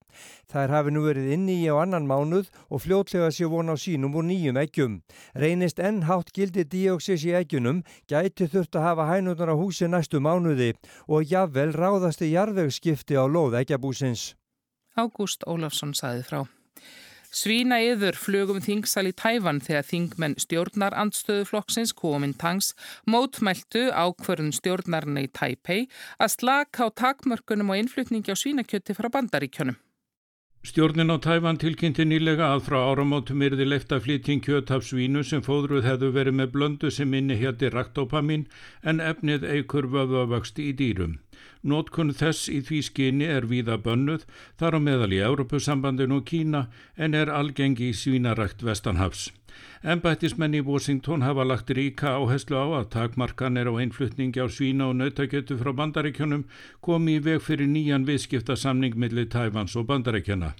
Þær 0.48 0.72
hafi 0.72 0.94
nú 0.94 1.02
verið 1.04 1.32
inni 1.36 1.58
í 1.60 1.68
á 1.68 1.76
annan 1.82 2.08
mánuð 2.08 2.48
og 2.70 2.84
fljótlega 2.84 3.28
sé 3.34 3.48
von 3.50 3.68
á 3.68 3.76
sínum 3.76 4.16
úr 4.16 4.24
nýjum 4.30 4.60
eggjum. 4.62 5.02
Reynist 5.36 5.78
enn 5.78 6.04
hátt 6.08 6.32
gildi 6.32 6.64
díóksis 6.64 7.26
í 7.28 7.36
eggjunum 7.36 7.84
gæti 8.08 8.48
þurft 8.48 8.80
að 8.80 8.88
hafa 8.88 9.10
hænurnar 9.12 9.52
á 9.52 9.60
húsi 9.60 9.90
næstu 9.90 10.22
mánuði 10.24 10.72
og 11.08 11.28
jafnvel 11.28 11.76
ráðasti 11.76 12.32
jarðvegsskipti 12.32 13.20
á 13.20 13.28
lóð 13.28 13.60
eggjabúsins. 13.60 14.32
Ágúst 14.96 15.42
Ólafsson 15.44 15.92
saði 15.92 16.22
frá. 16.22 16.44
Svína 17.34 17.80
yður 17.82 18.14
flugum 18.14 18.60
þingsal 18.62 19.08
í 19.10 19.12
Tæfan 19.18 19.56
þegar 19.66 19.86
þingmenn 19.88 20.36
stjórnar 20.38 20.94
andstöðuflokksins 21.02 21.90
Kuomintangs 21.98 22.68
mótmæltu 23.10 23.88
ákverðun 23.90 24.54
stjórnarna 24.54 25.24
í 25.26 25.30
Taipei 25.34 25.88
að 26.22 26.34
slaka 26.36 26.86
á 26.86 26.88
takmörkunum 27.02 27.74
og 27.74 27.80
innflutningi 27.80 28.30
á 28.30 28.38
svínakjötti 28.38 28.94
frá 28.94 29.10
bandaríkjönum. 29.16 29.80
Stjórnin 30.64 31.10
á 31.10 31.18
Tæfan 31.18 31.58
tilkynnti 31.58 32.06
nýlega 32.06 32.52
að 32.54 32.62
frá 32.68 32.78
áramótum 32.86 33.42
yrði 33.44 33.66
leifta 33.66 33.98
flytting 34.00 34.40
kjött 34.46 34.70
af 34.72 34.86
svínu 34.86 35.20
sem 35.26 35.42
fóðruð 35.44 35.84
hefðu 35.90 36.08
verið 36.14 36.38
með 36.38 36.54
blöndu 36.54 36.92
sem 36.94 37.18
inni 37.18 37.34
hétti 37.42 37.68
raktópamin 37.74 38.46
en 38.86 39.02
efnið 39.02 39.44
eikur 39.58 39.90
vöðavöxt 39.90 40.62
í 40.62 40.70
dýrum. 40.78 41.18
Nótkunn 41.64 42.12
þess 42.12 42.50
í 42.52 42.58
því 42.60 42.80
skinni 42.88 43.28
er 43.36 43.46
víða 43.48 43.78
bönnuð 43.80 44.26
þar 44.60 44.76
á 44.76 44.80
meðal 44.86 45.12
í 45.16 45.22
Európusambandinu 45.24 46.20
og 46.20 46.26
Kína 46.28 46.66
en 46.96 47.16
er 47.16 47.32
algengi 47.32 47.88
í 47.88 47.96
svínarækt 47.96 48.60
vestanhafs. 48.66 49.30
Embættismenn 49.92 50.56
í 50.58 50.60
Washington 50.64 51.24
hafa 51.24 51.44
lagt 51.44 51.72
ríka 51.78 52.12
áherslu 52.18 52.56
á 52.60 52.66
að 52.80 52.90
takmarkanir 52.94 53.68
á 53.68 53.74
einflutningi 53.80 54.44
á 54.44 54.48
svína 54.48 54.90
og 54.90 54.98
nautakjötu 55.00 55.56
frá 55.60 55.72
bandaríkjunum 55.80 56.44
komi 56.84 57.16
í 57.18 57.24
veg 57.24 57.40
fyrir 57.44 57.68
nýjan 57.72 58.06
viðskiptasamning 58.08 58.96
millir 59.00 59.28
Tævans 59.32 59.76
og 59.76 59.88
bandaríkjana. 59.88 60.52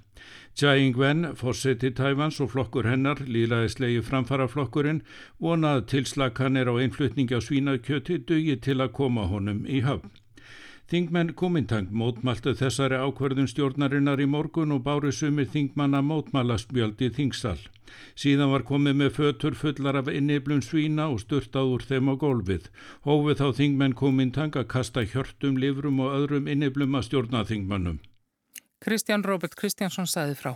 Tsai 0.54 0.86
Ing-wen, 0.86 1.34
fórseti 1.36 1.90
Tævans 1.90 2.40
og 2.40 2.52
flokkur 2.52 2.88
hennar, 2.88 3.20
lílaðislegi 3.26 4.00
framfaraflokkurinn, 4.08 5.02
vonað 5.40 5.86
tilslakanir 5.92 6.70
á 6.70 6.74
einflutningi 6.80 7.36
á 7.36 7.44
svínakjöti 7.44 8.22
dugi 8.24 8.56
til 8.56 8.80
að 8.80 8.94
koma 9.00 9.26
honum 9.28 9.66
í 9.66 9.82
höfn. 9.84 10.23
Þingmenn 10.84 11.30
Komintang 11.32 11.86
mótmæltu 11.96 12.52
þessari 12.58 12.98
ákverðun 13.00 13.48
stjórnarinnar 13.48 14.20
í 14.20 14.26
morgun 14.28 14.74
og 14.74 14.82
báru 14.84 15.12
sumir 15.16 15.46
þingmanna 15.48 16.02
mótmælastbjöldi 16.04 17.08
þingsal. 17.16 17.56
Síðan 18.20 18.52
var 18.52 18.66
komið 18.68 18.98
með 19.00 19.10
fötur 19.16 19.56
fullar 19.56 19.96
af 20.02 20.10
inniblum 20.12 20.60
svína 20.66 21.08
og 21.14 21.22
störtað 21.24 21.72
úr 21.72 21.86
þeim 21.88 22.12
á 22.12 22.14
gólfið. 22.20 22.68
Hófið 23.08 23.40
þá 23.40 23.46
þingmenn 23.62 23.96
Komintang 24.02 24.60
að 24.60 24.68
kasta 24.76 25.06
hjörtum, 25.08 25.56
livrum 25.56 26.04
og 26.04 26.18
öðrum 26.18 26.52
inniblum 26.52 27.00
að 27.00 27.08
stjórna 27.08 27.46
þingmannum. 27.48 27.98
Kristján 28.84 29.24
Róbert 29.24 29.56
Kristjánsson 29.56 30.10
saði 30.10 30.36
frá. 30.36 30.52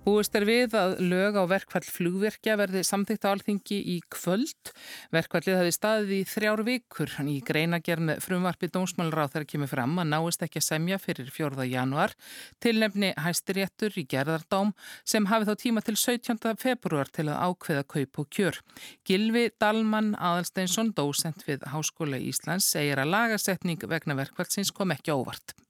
Búist 0.00 0.32
er 0.32 0.46
við 0.48 0.72
að 0.80 0.94
lög 1.10 1.36
á 1.36 1.44
verkvall 1.44 1.84
flugverkja 1.84 2.54
verði 2.56 2.80
samþýtt 2.88 3.26
á 3.28 3.32
alþingi 3.34 3.76
í 3.92 3.96
kvöld. 4.08 4.70
Verkvallið 5.12 5.58
hafi 5.58 5.74
staðið 5.76 6.12
í 6.16 6.20
þrjár 6.30 6.62
vikur. 6.64 7.12
Í 7.28 7.36
greinagerð 7.44 8.06
með 8.08 8.22
frumvarpi 8.24 8.70
dómsmálráð 8.72 9.34
þegar 9.34 9.46
kemur 9.52 9.72
fram 9.74 10.00
að 10.00 10.10
náist 10.14 10.46
ekki 10.46 10.62
að 10.62 10.66
semja 10.70 11.00
fyrir 11.04 11.28
4. 11.36 11.68
januar 11.68 12.16
til 12.64 12.74
nefni 12.80 13.12
hæstiréttur 13.20 14.00
í 14.00 14.08
gerðardám 14.08 14.72
sem 15.04 15.28
hafi 15.28 15.50
þá 15.50 15.54
tíma 15.66 15.84
til 15.84 15.98
17. 16.00 16.56
februar 16.56 17.12
til 17.12 17.28
að 17.28 17.50
ákveða 17.50 17.88
kaup 17.92 18.24
og 18.24 18.30
kjör. 18.32 18.64
Gilvi 19.04 19.50
Dalman 19.60 20.14
Aðalsteinsson, 20.16 20.94
dósent 20.96 21.44
við 21.44 21.68
Háskóla 21.74 22.16
Íslands, 22.16 22.72
segir 22.72 23.04
að 23.04 23.12
lagasetning 23.12 23.84
vegna 23.84 24.16
verkvallsins 24.16 24.72
kom 24.72 24.96
ekki 24.96 25.12
ávart 25.12 25.60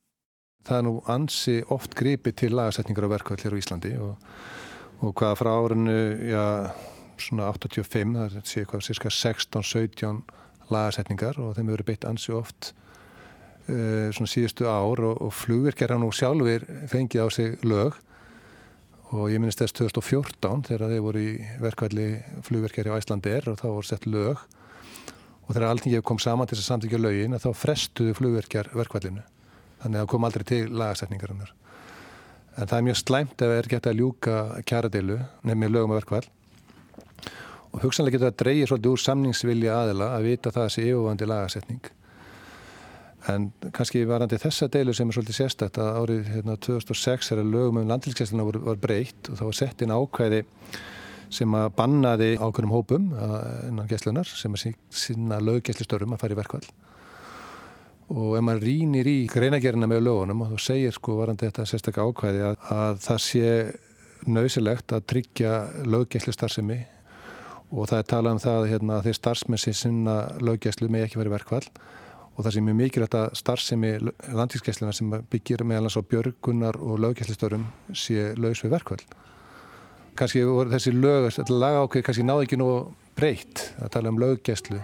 það 0.69 0.77
er 0.77 0.87
nú 0.87 0.95
ansi 1.11 1.57
oft 1.73 1.95
gripi 1.99 2.33
til 2.37 2.55
lagasetningar 2.57 3.09
á 3.09 3.15
verkvall 3.15 3.41
hér 3.41 3.57
á 3.57 3.61
Íslandi 3.61 3.95
og, 4.03 4.13
og 5.01 5.15
hvaða 5.17 5.39
frá 5.41 5.51
árinu 5.55 5.97
já, 6.29 6.45
svona 7.21 7.49
85 7.55 8.19
það 8.19 8.27
er 8.27 8.45
sér 8.53 8.85
cirka 8.85 9.15
16-17 9.15 10.21
lagasetningar 10.71 11.41
og 11.43 11.57
þeim 11.57 11.73
eru 11.75 11.87
beitt 11.87 12.07
ansi 12.09 12.35
oft 12.37 12.73
uh, 13.71 14.11
svona 14.13 14.31
síðustu 14.31 14.69
ár 14.69 15.03
og, 15.09 15.17
og 15.19 15.35
flugverkjar 15.35 15.97
hann 15.97 16.05
nú 16.05 16.13
sjálfur 16.15 16.69
fengið 16.93 17.25
á 17.25 17.29
sig 17.33 17.59
lög 17.65 17.99
og 19.11 19.27
ég 19.33 19.43
minnist 19.43 19.59
þess 19.59 19.75
2014 19.81 20.69
þegar 20.69 20.93
þeir 20.93 21.03
voru 21.03 21.25
í 21.25 21.35
verkvalli 21.59 22.09
flugverkjar 22.47 22.93
á 22.95 22.99
Æslandir 23.01 23.49
og 23.51 23.59
þá 23.59 23.67
voru 23.73 23.89
sett 23.89 24.07
lög 24.07 24.39
og 24.39 25.57
þegar 25.57 25.71
alltingið 25.73 26.05
kom 26.07 26.21
saman 26.23 26.47
til 26.47 26.59
þess 26.59 26.69
að 26.69 26.73
samtíkja 26.77 27.01
lögin 27.03 27.35
að 27.35 27.49
þá 27.49 27.63
frestuðu 27.65 28.15
flugverkjar 28.21 28.71
verkvallinu 28.77 29.25
þannig 29.81 29.97
að 29.97 30.03
það 30.03 30.11
kom 30.13 30.27
aldrei 30.29 30.45
til 30.49 30.63
lagasetningarinnar. 30.81 31.55
En 32.59 32.67
það 32.67 32.77
er 32.77 32.87
mjög 32.89 32.99
slæmt 33.01 33.37
ef 33.37 33.47
það 33.47 33.57
er 33.61 33.71
gett 33.71 33.89
að 33.89 34.01
ljúka 34.01 34.37
kjaradeilu 34.69 35.17
nefnir 35.49 35.73
lögum 35.73 35.95
að 35.95 36.03
verkvall 36.03 36.27
og 37.71 37.85
hugsanlega 37.85 38.17
getur 38.17 38.27
það 38.27 38.33
að 38.33 38.41
dreyja 38.43 38.69
svolítið 38.69 38.91
úr 38.91 39.03
samningsvilja 39.05 39.79
aðila 39.79 40.11
að 40.17 40.27
vita 40.27 40.53
það 40.55 40.71
sé 40.75 40.85
yfirvandi 40.89 41.29
lagasetning. 41.31 41.91
En 43.31 43.51
kannski 43.77 44.03
varandi 44.09 44.41
þessa 44.41 44.67
deilu 44.73 44.95
sem 44.97 45.11
er 45.11 45.17
svolítið 45.17 45.39
sérstætt 45.39 45.79
að 45.79 45.99
árið 46.01 46.31
hérna, 46.35 46.57
2006 46.67 47.31
er 47.35 47.43
að 47.43 47.53
lögum 47.55 47.83
um 47.83 47.91
landilskessluna 47.93 48.47
var, 48.49 48.59
var 48.65 48.81
breytt 48.81 49.31
og 49.31 49.39
þá 49.39 49.45
var 49.45 49.59
sett 49.61 49.85
inn 49.85 49.95
ákvæði 49.95 50.43
sem 51.31 51.55
að 51.55 51.69
bannaði 51.77 52.31
ákveðnum 52.41 52.75
hópum 52.75 53.11
innan 53.69 53.91
gesslunar 53.91 54.27
sem 54.27 54.57
að 54.57 54.73
sína 54.91 55.39
löggesslistörum 55.45 56.17
að 56.17 56.25
fara 56.25 56.35
í 56.35 56.41
verkvall 56.41 56.65
og 58.11 58.35
ef 58.39 58.43
maður 58.43 58.67
rínir 58.67 59.07
í 59.07 59.19
greinagerina 59.31 59.87
með 59.91 60.03
lögunum 60.09 60.43
og 60.45 60.55
þú 60.55 60.63
segir 60.65 60.97
sko 60.97 61.21
varandi 61.21 61.47
þetta 61.47 61.67
sérstaklega 61.69 62.11
ákvæði 62.11 62.43
að, 62.49 62.57
að 62.75 62.99
það 63.05 63.21
sé 63.27 63.53
nöysilegt 64.27 64.95
að 64.97 65.07
tryggja 65.13 65.53
löggæslu 65.87 66.35
starfsemi 66.35 66.81
og 67.71 67.87
það 67.87 68.01
er 68.01 68.11
talað 68.11 68.35
um 68.35 68.43
það 68.43 68.69
hérna, 68.73 68.99
að 68.99 69.07
þeir 69.07 69.19
starfsmenn 69.21 69.63
sem 69.63 69.79
sinna 69.79 70.17
löggæslu 70.43 70.91
með 70.91 71.07
ekki 71.07 71.21
verið 71.21 71.37
verkvall 71.39 71.65
og 72.35 72.45
það 72.45 72.55
sé 72.55 72.65
mjög 72.67 72.79
mikilvægt 72.81 73.17
að 73.21 73.33
starfsemi 73.39 73.91
landíksgæsluna 74.35 74.95
sem 74.97 75.17
byggir 75.31 75.65
meðalans 75.69 75.99
á 75.99 76.03
björgunar 76.03 76.79
og 76.83 77.03
löggæslustörum 77.05 77.67
sé 77.95 78.31
laus 78.39 78.63
við 78.65 78.75
verkvall. 78.75 79.03
Kanski 80.19 80.43
voru 80.49 80.73
þessi 80.73 80.95
lög, 80.97 81.29
þetta 81.37 81.59
lagákveð 81.63 82.07
kannski 82.07 82.25
náðu 82.27 82.47
ekki 82.47 82.59
nú 82.59 82.71
breytt 83.19 83.69
að 83.79 83.93
tala 83.95 84.11
um 84.11 84.19
löggæslu 84.21 84.81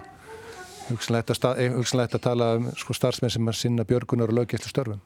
hugsanlegt 0.89 2.15
að 2.15 2.23
tala 2.23 2.55
um 2.57 2.71
sko, 2.77 2.95
starfsmenn 2.95 3.33
sem 3.33 3.47
er 3.47 3.57
sinna 3.57 3.85
björgunar 3.87 4.31
og 4.31 4.39
löggæslu 4.41 4.71
störfum. 4.71 5.01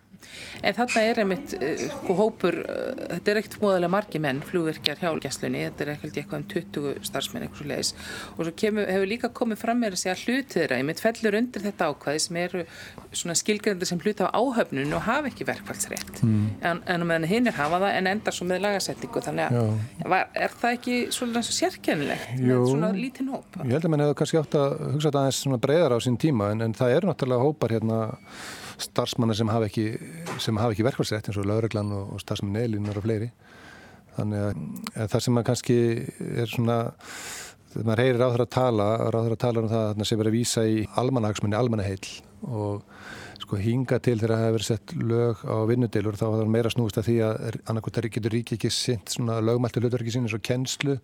En 0.61 0.77
þarna 0.77 1.03
er 1.09 1.21
einmitt 1.23 1.55
uh, 1.57 1.85
hópur, 2.19 2.59
uh, 2.63 3.05
þetta 3.15 3.33
er 3.33 3.41
ekkert 3.41 3.59
móðalega 3.63 3.93
margi 3.95 4.21
menn, 4.23 4.41
flugverkjar 4.45 5.01
hjá 5.01 5.09
gæslunni, 5.25 5.65
þetta 5.69 5.85
er 5.85 5.93
ekkert 5.95 6.19
eitthvað 6.21 6.41
um 6.41 6.47
20 6.55 7.09
starfsmenn 7.09 7.47
eitthvað 7.47 7.61
svo 7.61 7.69
leiðis 7.71 7.93
og 8.35 8.43
svo 8.45 8.55
kemur, 8.63 8.87
hefur 8.89 9.09
líka 9.09 9.31
komið 9.41 9.61
fram 9.61 9.81
með 9.81 9.97
að 9.97 10.01
segja 10.03 10.17
hluti 10.21 10.59
þeirra, 10.59 10.79
einmitt 10.81 11.01
fellur 11.03 11.37
undir 11.39 11.65
þetta 11.65 11.89
ákvæði 11.91 12.23
sem 12.25 12.39
eru 12.41 12.63
svona 13.11 13.35
skilgrendir 13.37 13.89
sem 13.89 14.01
hluti 14.01 14.27
á 14.27 14.29
áhöfnun 14.31 14.95
og 14.97 15.05
hafa 15.07 15.31
ekki 15.31 15.47
verkfallsrétt 15.47 16.21
mm. 16.23 16.45
en, 16.67 16.81
en 16.85 17.05
meðan 17.07 17.27
hinn 17.29 17.49
er 17.51 17.57
hafa 17.57 17.81
það 17.83 17.97
en 17.99 18.11
endar 18.13 18.35
svo 18.35 18.47
með 18.49 18.63
lagasetningu 18.65 19.23
þannig 19.25 19.57
að 19.57 20.09
var, 20.13 20.29
er 20.33 20.55
það 20.61 20.77
ekki 20.77 20.97
svona 21.15 21.43
sérkennilegt 21.45 22.33
með 22.39 22.65
svona 22.69 22.91
lítinn 22.95 23.31
hóp? 23.33 23.59
Ég 23.63 23.75
held 23.75 23.87
að 23.87 23.93
mann 23.93 24.05
hefur 24.05 24.19
kannski 24.21 24.41
átt 24.41 24.57
að 24.59 24.77
hugsa 24.95 25.09
þetta 25.09 25.25
aðeins 25.25 25.63
breyðar 25.65 25.95
á 25.95 25.99
sín 26.03 26.19
tíma 26.21 26.51
en, 26.55 26.65
en 26.67 26.75
það 26.77 26.97
er 26.97 27.09
náttúrulega 27.09 27.47
hópar 27.47 27.75
hérna 27.75 28.01
starfsmanna 28.85 29.35
sem 29.37 29.51
hafa 29.51 29.69
ekki, 29.69 29.85
ekki 30.37 30.87
verkvælsrætt 30.87 31.29
eins 31.29 31.39
og 31.41 31.47
lauruglan 31.49 31.93
og, 31.95 32.15
og 32.15 32.23
starfsmann 32.23 32.59
eilinar 32.61 32.99
og 32.99 33.05
fleiri. 33.05 33.31
Þannig 34.17 34.43
að 34.97 35.11
það 35.13 35.23
sem 35.23 35.37
maður 35.37 35.49
kannski 35.51 35.79
er 36.43 36.51
svona 36.51 36.77
maður 37.79 38.03
heyrir 38.03 38.19
ráður 38.19 38.43
að 38.45 38.53
tala 38.57 38.87
ráður 39.13 39.35
að 39.37 39.41
tala 39.45 39.63
um 39.63 39.71
það 39.71 40.05
sem 40.07 40.19
verður 40.19 40.31
að 40.33 40.37
vísa 40.37 40.63
í 40.67 40.81
almanahagsmunni, 40.99 41.57
almanaheil 41.57 42.09
og 42.51 42.81
sko 43.41 43.59
hinga 43.61 43.99
til 44.03 44.17
þegar 44.19 44.35
það 44.35 44.43
hefur 44.43 44.57
verið 44.57 44.67
sett 44.67 44.93
lög 44.97 45.43
á 45.47 45.57
vinnudilur 45.69 46.17
þá 46.19 46.25
er 46.27 46.35
það 46.41 46.51
meira 46.55 46.71
snúist 46.73 46.99
að 46.99 47.07
því 47.07 47.15
að 47.27 47.57
annarkot 47.71 48.01
getur 48.15 48.35
ríki 48.35 48.57
ekki 48.57 48.71
sint 48.73 49.15
svona 49.15 49.39
lögmæltu 49.43 49.81
hlutverki 49.81 50.13
sín 50.13 50.27
eins 50.27 50.35
og 50.37 50.43
kennslu 50.45 50.97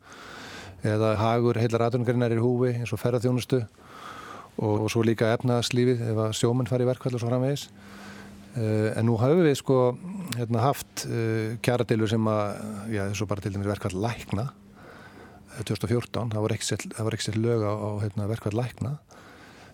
eða 0.85 1.15
hagur 1.17 1.57
heilar 1.59 1.87
aðungarinnar 1.87 2.35
í 2.35 2.41
húfi 2.41 2.73
eins 2.75 2.93
og 2.93 3.01
ferðarþjónustu 3.01 3.63
og, 4.57 4.85
og 4.85 4.91
svo 4.91 5.03
líka 5.05 5.31
efnaðslífið 5.35 6.03
ef 6.11 6.21
að 6.25 6.35
sjómenn 6.39 6.69
fari 6.69 6.85
í 6.85 6.89
verkvall 6.89 7.15
og 7.15 7.21
svo 7.21 7.29
framvegis. 7.31 7.67
Uh, 8.57 8.93
en 8.97 9.05
nú 9.05 9.17
hafum 9.21 9.43
við 9.45 9.59
sko 9.59 9.79
hérna, 10.37 10.63
haft 10.65 11.05
uh, 11.05 11.57
kjaradeilur 11.65 12.09
sem 12.09 12.29
að 12.31 12.63
já, 12.93 13.03
þessu 13.11 13.27
bara 13.29 13.43
til 13.43 13.53
dæmis 13.53 13.69
verkvall 13.69 14.01
lækna. 14.07 14.47
2014, 15.57 16.33
það 16.33 16.43
voru 16.43 16.57
ekki 17.17 17.25
sett 17.25 17.37
lög 17.39 17.63
á, 17.65 17.73
á 17.73 17.89
hérna, 18.03 18.29
verkvall 18.29 18.57
lækna. 18.59 18.97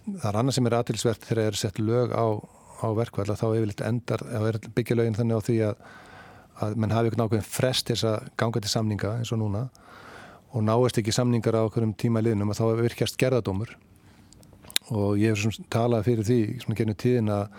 Það 0.06 0.28
er 0.30 0.40
annað 0.40 0.58
sem 0.58 0.68
er 0.68 0.76
aðtilsvert 0.78 1.26
þegar 1.28 1.42
það 1.42 1.50
er 1.50 1.60
sett 1.60 1.80
lög 1.80 2.16
á, 2.16 2.26
á 2.84 2.88
verkvall 2.96 3.30
og 3.32 3.40
þá 3.40 3.46
yfirleitt 3.50 3.84
endar, 3.88 4.24
byggja 4.76 4.98
lögin 5.00 5.18
þannig 5.18 5.40
á 5.40 5.46
því 5.48 5.58
að, 5.68 5.88
að 6.64 6.76
mann 6.80 6.96
hafi 6.96 7.10
eitthvað 7.10 7.24
nákvæmlega 7.24 7.48
frest 7.48 7.88
til 7.88 7.98
þess 7.98 8.10
að 8.12 8.30
ganga 8.40 8.64
til 8.64 8.72
samninga 8.72 9.16
eins 9.20 9.34
og 9.36 9.42
núna. 9.44 9.66
Og 10.54 10.64
náist 10.64 11.00
ekki 11.00 11.16
samningar 11.16 11.58
á 11.60 11.68
okkurum 11.68 11.96
tíma 12.00 12.24
liðnum 12.24 12.52
að 12.54 12.62
þá 12.62 12.84
virkjast 12.84 13.20
gerðadómur 13.20 13.76
og 14.92 15.18
ég 15.22 15.36
hef 15.36 15.60
talað 15.72 16.08
fyrir 16.10 16.28
því 16.28 16.76
genið 16.76 17.00
tíðin 17.04 17.34
að, 17.34 17.58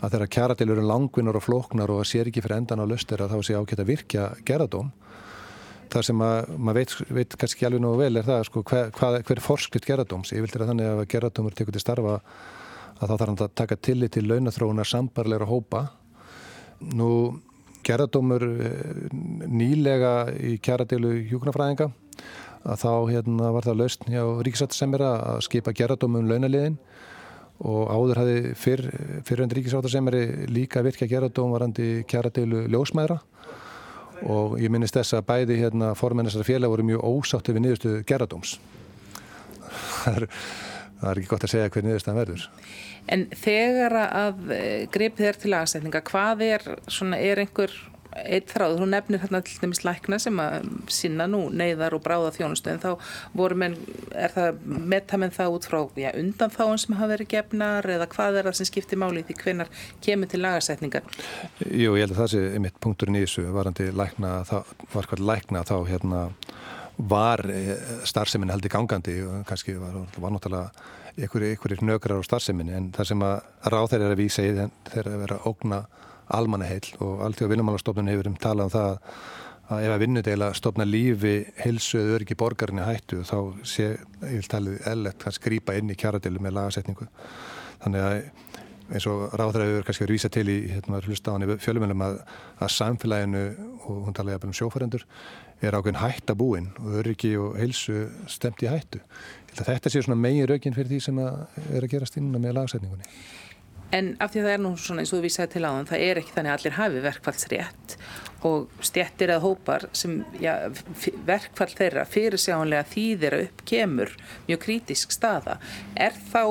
að 0.00 0.14
þeirra 0.14 0.32
kjaradeilur 0.36 0.80
eru 0.80 0.88
langvinnar 0.88 1.38
og 1.38 1.44
flóknar 1.44 1.92
og 1.92 2.04
sér 2.08 2.30
ekki 2.30 2.44
fyrir 2.44 2.62
endan 2.62 2.80
á 2.80 2.86
lustir 2.88 3.20
að 3.20 3.36
þá 3.36 3.38
sé 3.44 3.58
ákveðt 3.58 3.84
að 3.84 3.92
virkja 3.92 4.28
gerðadóm 4.48 4.92
það 5.92 6.06
sem 6.08 6.22
að 6.26 6.52
maður 6.56 6.80
veit, 6.80 6.94
veit 7.20 7.36
kannski 7.38 7.58
ekki 7.58 7.68
alveg 7.68 7.84
nú 7.84 7.94
vel 8.00 8.16
er 8.16 8.26
það 8.26 8.46
sko, 8.48 8.64
hver, 8.66 8.90
hver, 8.96 9.20
hver 9.28 9.38
er 9.38 9.44
forskrift 9.44 9.86
gerðadóms 9.86 10.32
ég 10.34 10.42
vildi 10.42 10.58
að 10.58 10.70
þannig 10.72 10.90
að 10.90 11.08
gerðadómur 11.12 11.56
tekur 11.58 11.76
til 11.76 11.84
starfa 11.84 12.18
að 13.00 13.08
þá 13.08 13.14
þarf 13.14 13.26
hann 13.26 13.42
að 13.42 13.56
taka 13.60 13.80
tillit 13.80 14.14
til 14.14 14.24
launathróunar 14.28 14.88
sambarleira 14.88 15.48
hópa. 15.48 15.88
Nú 16.94 17.10
gerðardómur 17.84 18.44
nýlega 19.50 20.14
í 20.40 20.56
kjaradeilu 20.64 21.16
hjúknarfræðinga 21.30 21.90
að 22.64 22.80
þá 22.80 22.92
hérna, 23.12 23.50
var 23.54 23.66
það 23.66 23.80
laust 23.82 24.06
hjá 24.08 24.22
ríkisáttarsemjara 24.46 25.10
að 25.34 25.42
skipa 25.46 25.74
gerðardómum 25.76 26.28
launaliðin 26.30 26.78
og 27.64 27.92
áður 27.92 28.20
hafi 28.22 28.38
fyrr, 28.58 28.84
fyrrönd 29.28 29.54
ríkisáttarsemjari 29.54 30.50
líka 30.50 30.82
virkja 30.84 31.08
gerðardóm 31.10 31.54
varandi 31.54 31.88
kjaradeilu 32.10 32.64
ljósmæðra 32.72 33.20
og 34.30 34.58
ég 34.62 34.72
minnist 34.72 34.96
þess 34.96 35.18
að 35.18 35.26
bæði 35.28 35.58
hérna, 35.60 35.94
formennessara 35.98 36.46
félag 36.46 36.72
voru 36.72 36.86
mjög 36.88 37.04
ósátti 37.04 37.54
við 37.54 37.66
niðurstu 37.66 37.96
gerðardóms. 38.08 38.58
Það 40.04 40.28
það 41.04 41.10
er 41.10 41.20
ekki 41.20 41.30
gott 41.30 41.46
að 41.46 41.52
segja 41.52 41.70
hvernig 41.72 41.90
niðurstaðan 41.90 42.20
verður. 42.20 42.44
En 43.14 43.24
þegar 43.36 43.96
að 44.04 44.52
eh, 44.56 44.84
gripið 44.92 45.28
er 45.30 45.40
til 45.42 45.56
aðsetninga, 45.58 46.02
hvað 46.08 46.44
er, 46.46 46.64
svona, 46.88 47.18
er 47.20 47.42
einhver 47.42 47.74
eitt 48.22 48.52
þráður, 48.52 48.82
hún 48.84 48.92
nefnir 48.94 49.22
hérna 49.22 49.40
til 49.44 49.56
dæmis 49.62 49.82
lækna 49.84 50.18
sem 50.22 50.38
að 50.42 50.68
sinna 50.92 51.26
nú 51.30 51.44
neyðar 51.50 51.96
og 51.96 52.04
bráða 52.04 52.32
þjónustu 52.36 52.72
en 52.72 52.82
þá 52.82 52.90
voru 53.36 53.58
menn, 53.58 53.76
er 54.14 54.34
það 54.34 54.60
metamenn 54.94 55.34
það 55.34 55.56
út 55.56 55.68
frá 55.70 55.80
já, 55.98 56.10
undan 56.20 56.54
þáum 56.54 56.78
sem 56.80 56.96
hafa 56.98 57.10
verið 57.14 57.30
gefnar 57.34 57.90
eða 57.96 58.08
hvað 58.14 58.40
er 58.40 58.48
það 58.50 58.58
sem 58.60 58.70
skiptir 58.70 59.00
máli 59.02 59.24
því 59.26 59.38
hvenar 59.42 59.72
kemur 60.04 60.30
til 60.30 60.42
lagasetningar? 60.44 61.08
Jú, 61.64 61.96
ég 61.98 62.06
held 62.06 62.14
að 62.14 62.22
það 62.22 62.32
sé 62.34 62.44
mitt 62.62 62.80
punkturinn 62.82 63.18
í 63.18 63.24
þessu 63.26 63.48
varandi 63.54 63.90
lækna, 63.94 64.36
það 64.48 64.74
var 64.94 65.10
hvað 65.10 65.26
lækna 65.32 65.66
þá 65.66 65.76
hérna 65.90 66.24
var 66.96 67.42
eh, 67.50 67.74
starfseminni 68.06 68.54
heldur 68.54 68.70
gangandi 68.70 69.16
og 69.26 69.42
kannski 69.48 69.74
var, 69.80 70.04
var 70.22 70.34
náttúrulega 70.34 70.70
einhverjir 71.14 71.82
nökrar 71.86 72.22
á 72.22 72.26
starfseminni 72.26 72.74
en 72.74 72.90
það 72.94 73.10
sem 73.10 73.24
að 73.26 73.34
ráð 73.70 73.90
þeirra 73.92 74.06
er 74.06 74.14
að 74.14 74.22
vísa 74.22 74.44
í 74.44 74.54
þeirra 74.54 75.14
að 75.14 75.22
vera 75.24 75.38
ógna 75.50 75.80
almannaheil 76.28 76.94
og 77.04 77.24
alltaf 77.26 77.50
vinnumálastofnun 77.50 78.12
hefur 78.12 78.30
um 78.30 78.38
talað 78.40 78.68
um 78.68 78.74
það 78.74 78.90
að 79.74 79.86
ef 79.86 79.94
að 79.94 80.02
vinnudeila 80.02 80.50
stofna 80.56 80.84
lífi 80.84 81.34
heilsu 81.62 81.98
eða 82.00 82.18
öryggi 82.18 82.36
borgarinni 82.36 82.84
hættu 82.84 83.22
þá 83.24 83.38
sé, 83.64 83.94
ég 84.26 84.40
vil 84.42 84.50
talið, 84.50 84.80
ellett 84.90 85.24
að 85.24 85.38
skrýpa 85.38 85.76
inn 85.78 85.92
í 85.92 85.96
kjaradeilu 85.96 86.42
með 86.44 86.58
lagasetningu 86.58 87.08
þannig 87.84 88.04
að 88.04 88.18
eins 88.92 89.06
og 89.08 89.32
ráðræður 89.38 89.86
kannski 89.86 90.04
verið 90.04 90.18
vísa 90.18 90.30
til 90.32 90.44
í 90.52 90.58
hérna, 90.74 91.00
fjölumölum 91.62 92.04
að, 92.04 92.18
að 92.60 92.72
samfélaginu 92.74 93.44
og 93.88 94.02
hún 94.04 94.16
talaði 94.16 94.50
um 94.50 94.56
sjófærendur 94.56 95.06
er 95.64 95.76
ákveðin 95.78 96.02
hættabúin 96.02 96.68
og 96.82 96.98
öryggi 97.00 97.32
og 97.40 97.56
heilsu 97.56 98.08
stemt 98.28 98.60
í 98.64 98.68
hættu. 98.68 99.00
Þetta 99.54 99.92
sé 99.92 100.02
svona 100.04 100.18
megin 100.20 100.48
raugin 100.50 100.76
fyrir 100.76 100.90
því 100.92 101.00
sem 101.06 101.20
er 101.22 101.80
að 101.80 101.90
gerast 101.94 102.18
inn 102.20 102.28
með 102.34 102.58
lagasetningunni. 102.58 103.08
En 103.94 104.14
af 104.22 104.32
því 104.32 104.42
að 104.42 104.46
það 104.46 104.54
er 104.56 104.62
nú 104.64 104.74
svona 104.80 105.02
eins 105.02 105.12
og 105.12 105.20
þú 105.20 105.24
vísaði 105.28 105.52
til 105.54 105.64
áðan, 105.64 105.88
það 105.90 106.04
er 106.06 106.20
ekki 106.20 106.34
þannig 106.34 106.52
að 106.52 106.58
allir 106.58 106.76
hafi 106.78 107.02
verkfallsrétt 107.04 107.96
og 108.44 108.82
stjettir 108.84 109.32
eða 109.32 109.44
hópar 109.44 109.86
sem 109.96 110.18
já, 110.42 110.52
verkfall 111.24 111.70
þeirra 111.72 112.04
fyrir 112.08 112.40
sjáanlega 112.40 112.84
þýðir 112.90 113.36
að 113.38 113.44
upp 113.46 113.64
kemur 113.70 114.12
mjög 114.48 114.60
krítisk 114.66 115.14
staða. 115.14 115.56
Er 115.96 116.16
þá 116.32 116.42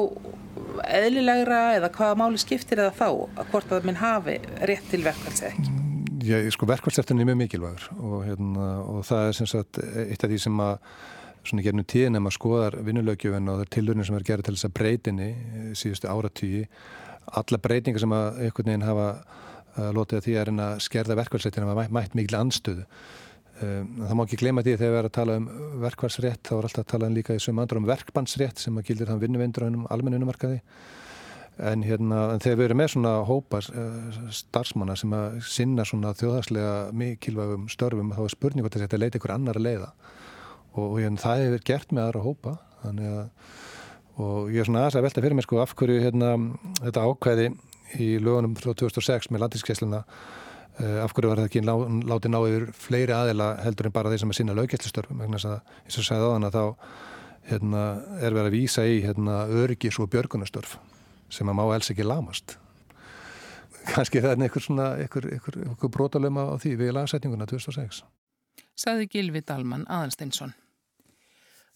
eðlilegra 0.90 1.62
eða 1.78 1.92
hvaða 1.94 2.20
máli 2.24 2.42
skiptir 2.42 2.82
eða 2.82 2.96
þá 2.98 3.08
að 3.12 3.52
hvort 3.52 3.76
að 3.76 3.90
minn 3.90 4.02
hafi 4.02 4.40
rétt 4.66 4.90
til 4.90 5.04
verkfalls 5.06 5.44
eða 5.44 5.54
ekki? 5.54 5.80
Já, 6.24 6.38
sko 6.56 6.70
verkfallsréttin 6.70 7.20
er 7.20 7.28
mjög 7.28 7.42
mikilvægur 7.42 7.90
og, 8.00 8.20
hérna, 8.24 8.70
og 8.88 9.04
það 9.06 9.28
er 9.28 9.38
sem 9.38 9.50
sagt 9.52 9.82
eitt 9.84 10.24
af 10.24 10.32
því 10.32 10.40
sem 10.46 10.64
að 10.64 10.78
svona 11.44 11.64
gerðnum 11.66 11.88
tíðin 11.92 12.16
ef 12.16 12.24
maður 12.24 12.38
skoðar 12.38 12.78
vinnulögjöfin 12.88 13.50
og 13.52 13.58
það 13.58 13.66
er 13.66 13.72
tilurinn 13.76 14.08
sem 14.08 14.18
er 14.18 14.26
gerð 14.30 14.48
til 14.48 14.56
þess 14.56 14.70
að 14.70 14.76
breytinni 14.80 15.30
síðustu 15.76 16.08
áratýji 16.08 16.62
alla 17.40 17.60
breytingar 17.64 18.04
sem 18.04 18.16
að 18.16 18.40
einhvern 18.46 18.72
veginn 18.72 18.88
hafa 18.88 19.10
uh, 19.18 19.92
lotið 19.96 20.20
að 20.20 20.26
því 20.28 20.38
að 20.38 20.48
reyna 20.50 20.70
að 20.72 20.82
skerða 20.88 21.20
verkvælsréttin 21.22 21.68
hafa 21.68 21.78
mætt, 21.80 21.94
mætt 21.96 22.18
mikil 22.18 22.40
anstöðu. 22.40 22.88
Um, 23.62 24.02
það 24.02 24.18
má 24.18 24.24
ekki 24.26 24.42
glema 24.42 24.64
því 24.66 24.76
þegar 24.80 24.94
við 24.94 25.00
erum 25.00 25.12
að 25.12 25.16
tala 25.20 25.38
um 25.38 25.48
verkvælsrétt 25.84 26.50
þá 26.50 26.54
er 26.56 26.68
alltaf 26.68 26.84
að 26.84 26.92
tala 26.94 27.10
um 27.10 27.16
líka 27.18 27.38
í 27.38 27.42
sömu 27.44 27.64
andra 27.64 27.80
um 27.80 27.88
verkbandsrétt 27.88 28.64
sem 28.64 28.80
að 28.80 28.88
gildir 28.90 29.12
þann 29.12 29.22
vinnuvindur 29.22 29.68
og 29.68 29.88
almennunumarkaði. 29.94 30.62
En, 31.62 31.84
hérna, 31.86 32.32
en 32.34 32.42
þegar 32.42 32.58
við 32.58 32.66
erum 32.66 32.80
með 32.82 32.88
svona 32.96 33.12
hópar 33.30 33.68
uh, 33.78 34.30
starfsmanna 34.34 34.96
sem 34.98 35.14
að 35.14 35.36
sinna 35.46 35.86
svona 35.86 36.16
þjóðhagslega 36.18 36.74
mikilvægum 36.98 37.68
störfum 37.70 38.10
þá 38.18 38.24
er 38.24 38.34
spurning 38.34 38.66
hvort 38.66 38.80
þetta 38.82 39.00
leiti 39.00 39.22
ykkur 39.22 39.36
annar 39.36 39.60
að 39.60 39.68
leiða 39.68 39.92
og, 40.74 40.88
og 40.88 40.98
hérna, 40.98 41.22
það 41.22 41.44
hefur 41.44 41.66
gert 41.70 41.94
með 41.94 42.08
aðra 42.08 42.24
hópa 42.26 42.56
þannig 42.82 43.12
að 43.12 43.54
og 44.22 44.52
ég 44.54 44.62
er 44.62 44.68
svona 44.68 44.84
aðeins 44.84 45.00
að 45.00 45.06
velta 45.08 45.24
fyrir 45.24 45.38
mig 45.38 45.48
sko 45.48 45.60
af 45.64 45.74
hverju 45.78 46.02
hérna, 46.04 46.34
þetta 46.82 47.06
ákvæði 47.08 47.48
í 48.04 48.10
lögunum 48.22 48.56
frá 48.58 48.74
2006 48.78 49.32
með 49.34 49.46
landinskessluna 49.46 50.04
eh, 50.04 51.00
af 51.04 51.14
hverju 51.14 51.32
var 51.32 51.42
þetta 51.42 51.52
ekki 51.52 51.64
lá, 51.66 51.74
látið 52.14 52.34
ná 52.34 52.40
yfir 52.42 52.68
fleiri 52.78 53.16
aðila 53.16 53.50
heldur 53.64 53.90
en 53.90 53.96
bara 53.96 54.14
þeir 54.14 54.24
sem 54.24 54.34
er 54.34 54.40
sinna 54.40 54.58
löggjæstlistörfum 54.58 55.24
eins 55.26 55.48
og 55.48 56.08
sagði 56.08 56.30
á 56.30 56.34
þann 56.34 56.50
að 56.50 56.58
þá 56.58 56.66
hérna, 57.52 57.84
er 58.22 58.36
verið 58.36 58.50
að 58.50 58.58
vísa 58.58 58.86
í 58.88 59.00
hérna, 59.04 59.44
öryggis 59.52 60.00
og 60.00 60.12
björgunastörf 60.14 60.78
sem 61.34 61.50
að 61.50 61.58
má 61.60 61.66
els 61.74 61.90
ekki 61.92 62.06
lamast 62.06 62.58
kannski 63.90 64.22
það 64.24 64.36
er 64.36 64.44
einhver 64.46 64.64
svona 64.64 64.90
einhver, 64.96 65.30
einhver, 65.36 65.58
einhver 65.66 65.92
brotalöma 65.92 66.46
á 66.48 66.56
því 66.62 66.76
við 66.80 66.94
lagsetninguna 67.00 67.50
2006 67.50 68.04
Saði 68.80 69.10
Gilvi 69.12 69.44
Dalman 69.46 69.86
Aðalsteinsson 69.92 70.54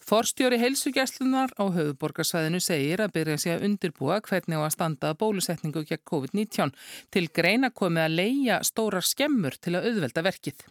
Forstjóri 0.07 0.55
heilsugjastlunar 0.61 1.51
á 1.59 1.67
höfuborgarsvæðinu 1.67 2.61
segir 2.63 3.01
að 3.03 3.11
byrja 3.17 3.41
sig 3.43 3.51
að 3.51 3.65
undirbúa 3.67 4.21
hvernig 4.23 4.55
á 4.55 4.63
að 4.63 4.75
standa 4.77 5.09
bólusetningu 5.19 5.83
gegn 5.89 6.05
COVID-19 6.07 6.71
til 7.11 7.25
greina 7.35 7.69
komið 7.75 8.05
að 8.05 8.15
leia 8.21 8.59
stórar 8.63 9.03
skemmur 9.03 9.57
til 9.59 9.75
að 9.75 9.89
auðvelda 9.89 10.23
verkið. 10.29 10.63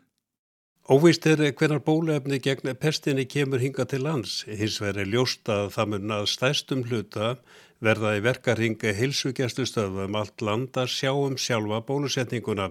Óvist 0.88 1.28
er 1.28 1.42
hvernar 1.52 1.84
bóluefni 1.84 2.40
gegn 2.40 2.72
pestinni 2.80 3.26
kemur 3.28 3.60
hinga 3.60 3.84
til 3.84 4.06
lands. 4.08 4.38
Hins 4.48 4.80
vegar 4.80 5.02
er 5.04 5.12
ljóst 5.12 5.52
að 5.52 5.68
það 5.76 5.92
mun 5.92 6.16
að 6.16 6.28
stæstum 6.32 6.86
hluta 6.88 7.34
verða 7.84 8.16
í 8.16 8.24
verkaringa 8.24 8.96
heilsugjastlustöðum 8.96 10.16
allt 10.16 10.40
land 10.40 10.80
að 10.80 10.94
sjá 10.96 11.12
um 11.12 11.36
sjálfa 11.36 11.84
bólusetninguna. 11.84 12.70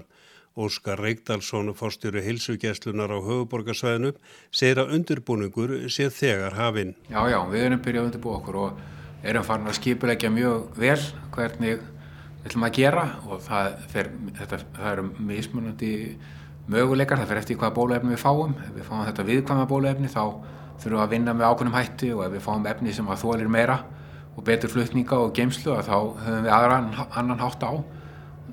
Óskar 0.55 1.01
Reykdalsson, 1.03 1.73
fórstjóru 1.75 2.21
hilsugjæslunar 2.23 3.11
á 3.11 3.19
höfuborgarsvæðinu, 3.19 4.13
segir 4.55 4.79
að 4.79 4.93
undirbúningur 4.95 5.73
sé 5.91 6.07
þegar 6.07 6.55
hafinn. 6.55 6.93
Já, 7.09 7.19
já, 7.27 7.41
við 7.51 7.65
erum 7.65 7.81
byrjað 7.83 7.99
að 7.99 8.07
undirbúa 8.07 8.37
okkur 8.39 8.59
og 8.61 9.25
erum 9.27 9.43
farin 9.43 9.67
að 9.67 9.75
skipulegja 9.81 10.31
mjög 10.31 10.77
vel 10.79 11.01
hvernig 11.35 11.81
við 11.81 12.47
ætlum 12.47 12.67
að 12.69 12.77
gera 12.77 13.03
og 13.27 13.41
það, 13.43 13.67
fer, 13.91 14.11
þetta, 14.37 14.59
það 14.77 14.93
eru 14.93 15.05
mismunandi 15.31 15.91
möguleikar, 16.71 17.19
það 17.19 17.33
fer 17.33 17.41
eftir 17.41 17.59
hvaða 17.59 17.75
bóluefni 17.75 18.13
við 18.13 18.23
fáum. 18.23 18.55
Ef 18.63 18.71
við 18.77 18.87
fáum 18.87 19.03
þetta 19.09 19.27
viðkvæma 19.31 19.67
bóluefni 19.73 20.13
þá 20.13 20.23
þurfum 20.79 20.95
við 20.95 21.03
að 21.03 21.11
vinna 21.17 21.35
með 21.35 21.49
ákveðnum 21.49 21.77
hætti 21.81 22.13
og 22.15 22.23
ef 22.29 22.31
við 22.37 22.45
fáum 22.47 22.71
efni 22.71 22.95
sem 22.95 23.11
að 23.11 23.21
þólir 23.25 23.51
meira 23.51 23.81
og 24.35 24.47
betur 24.47 24.71
flutninga 24.71 25.19
og 25.19 25.35
geimslu 25.35 25.75
þá 25.83 25.95
höfum 26.23 26.47
við 26.47 26.55
aðra 26.55 26.79
annan 27.19 27.43
hátt 27.43 27.67
á 27.67 27.71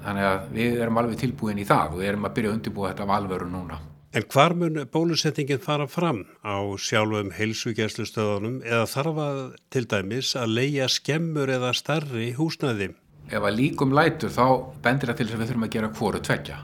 þannig 0.05 0.29
að 0.29 0.53
við 0.57 0.83
erum 0.85 1.01
alveg 1.01 1.23
tilbúin 1.23 1.62
í 1.62 1.67
það 1.69 1.95
og 1.95 2.03
við 2.03 2.11
erum 2.12 2.29
að 2.29 2.37
byrja 2.37 2.51
að 2.51 2.57
undirbúa 2.59 2.93
þetta 2.93 3.07
af 3.07 3.15
alvöru 3.17 3.49
núna. 3.51 3.79
En 4.12 4.27
hvar 4.29 4.53
mun 4.53 4.75
bólusettingin 4.93 5.62
fara 5.62 5.87
fram 5.88 6.27
á 6.45 6.61
sjálfum 6.77 7.31
heilsugjærslustöðunum 7.33 8.59
eða 8.61 8.88
þarf 8.91 9.21
að 9.25 9.38
til 9.73 9.87
dæmis 9.88 10.35
að 10.37 10.53
leia 10.59 10.88
skemmur 10.93 11.49
eða 11.49 11.71
starri 11.73 12.35
húsnæði? 12.37 12.91
Ef 13.33 13.41
að 13.41 13.57
líkum 13.57 13.95
lætur 13.97 14.35
þá 14.35 14.45
bendir 14.85 15.09
það 15.09 15.17
til 15.17 15.27
þess 15.27 15.38
að 15.38 15.41
við 15.41 15.51
þurfum 15.53 15.67
að 15.69 15.73
gera 15.77 15.93
hvoru 15.97 16.21
tveggja. 16.29 16.59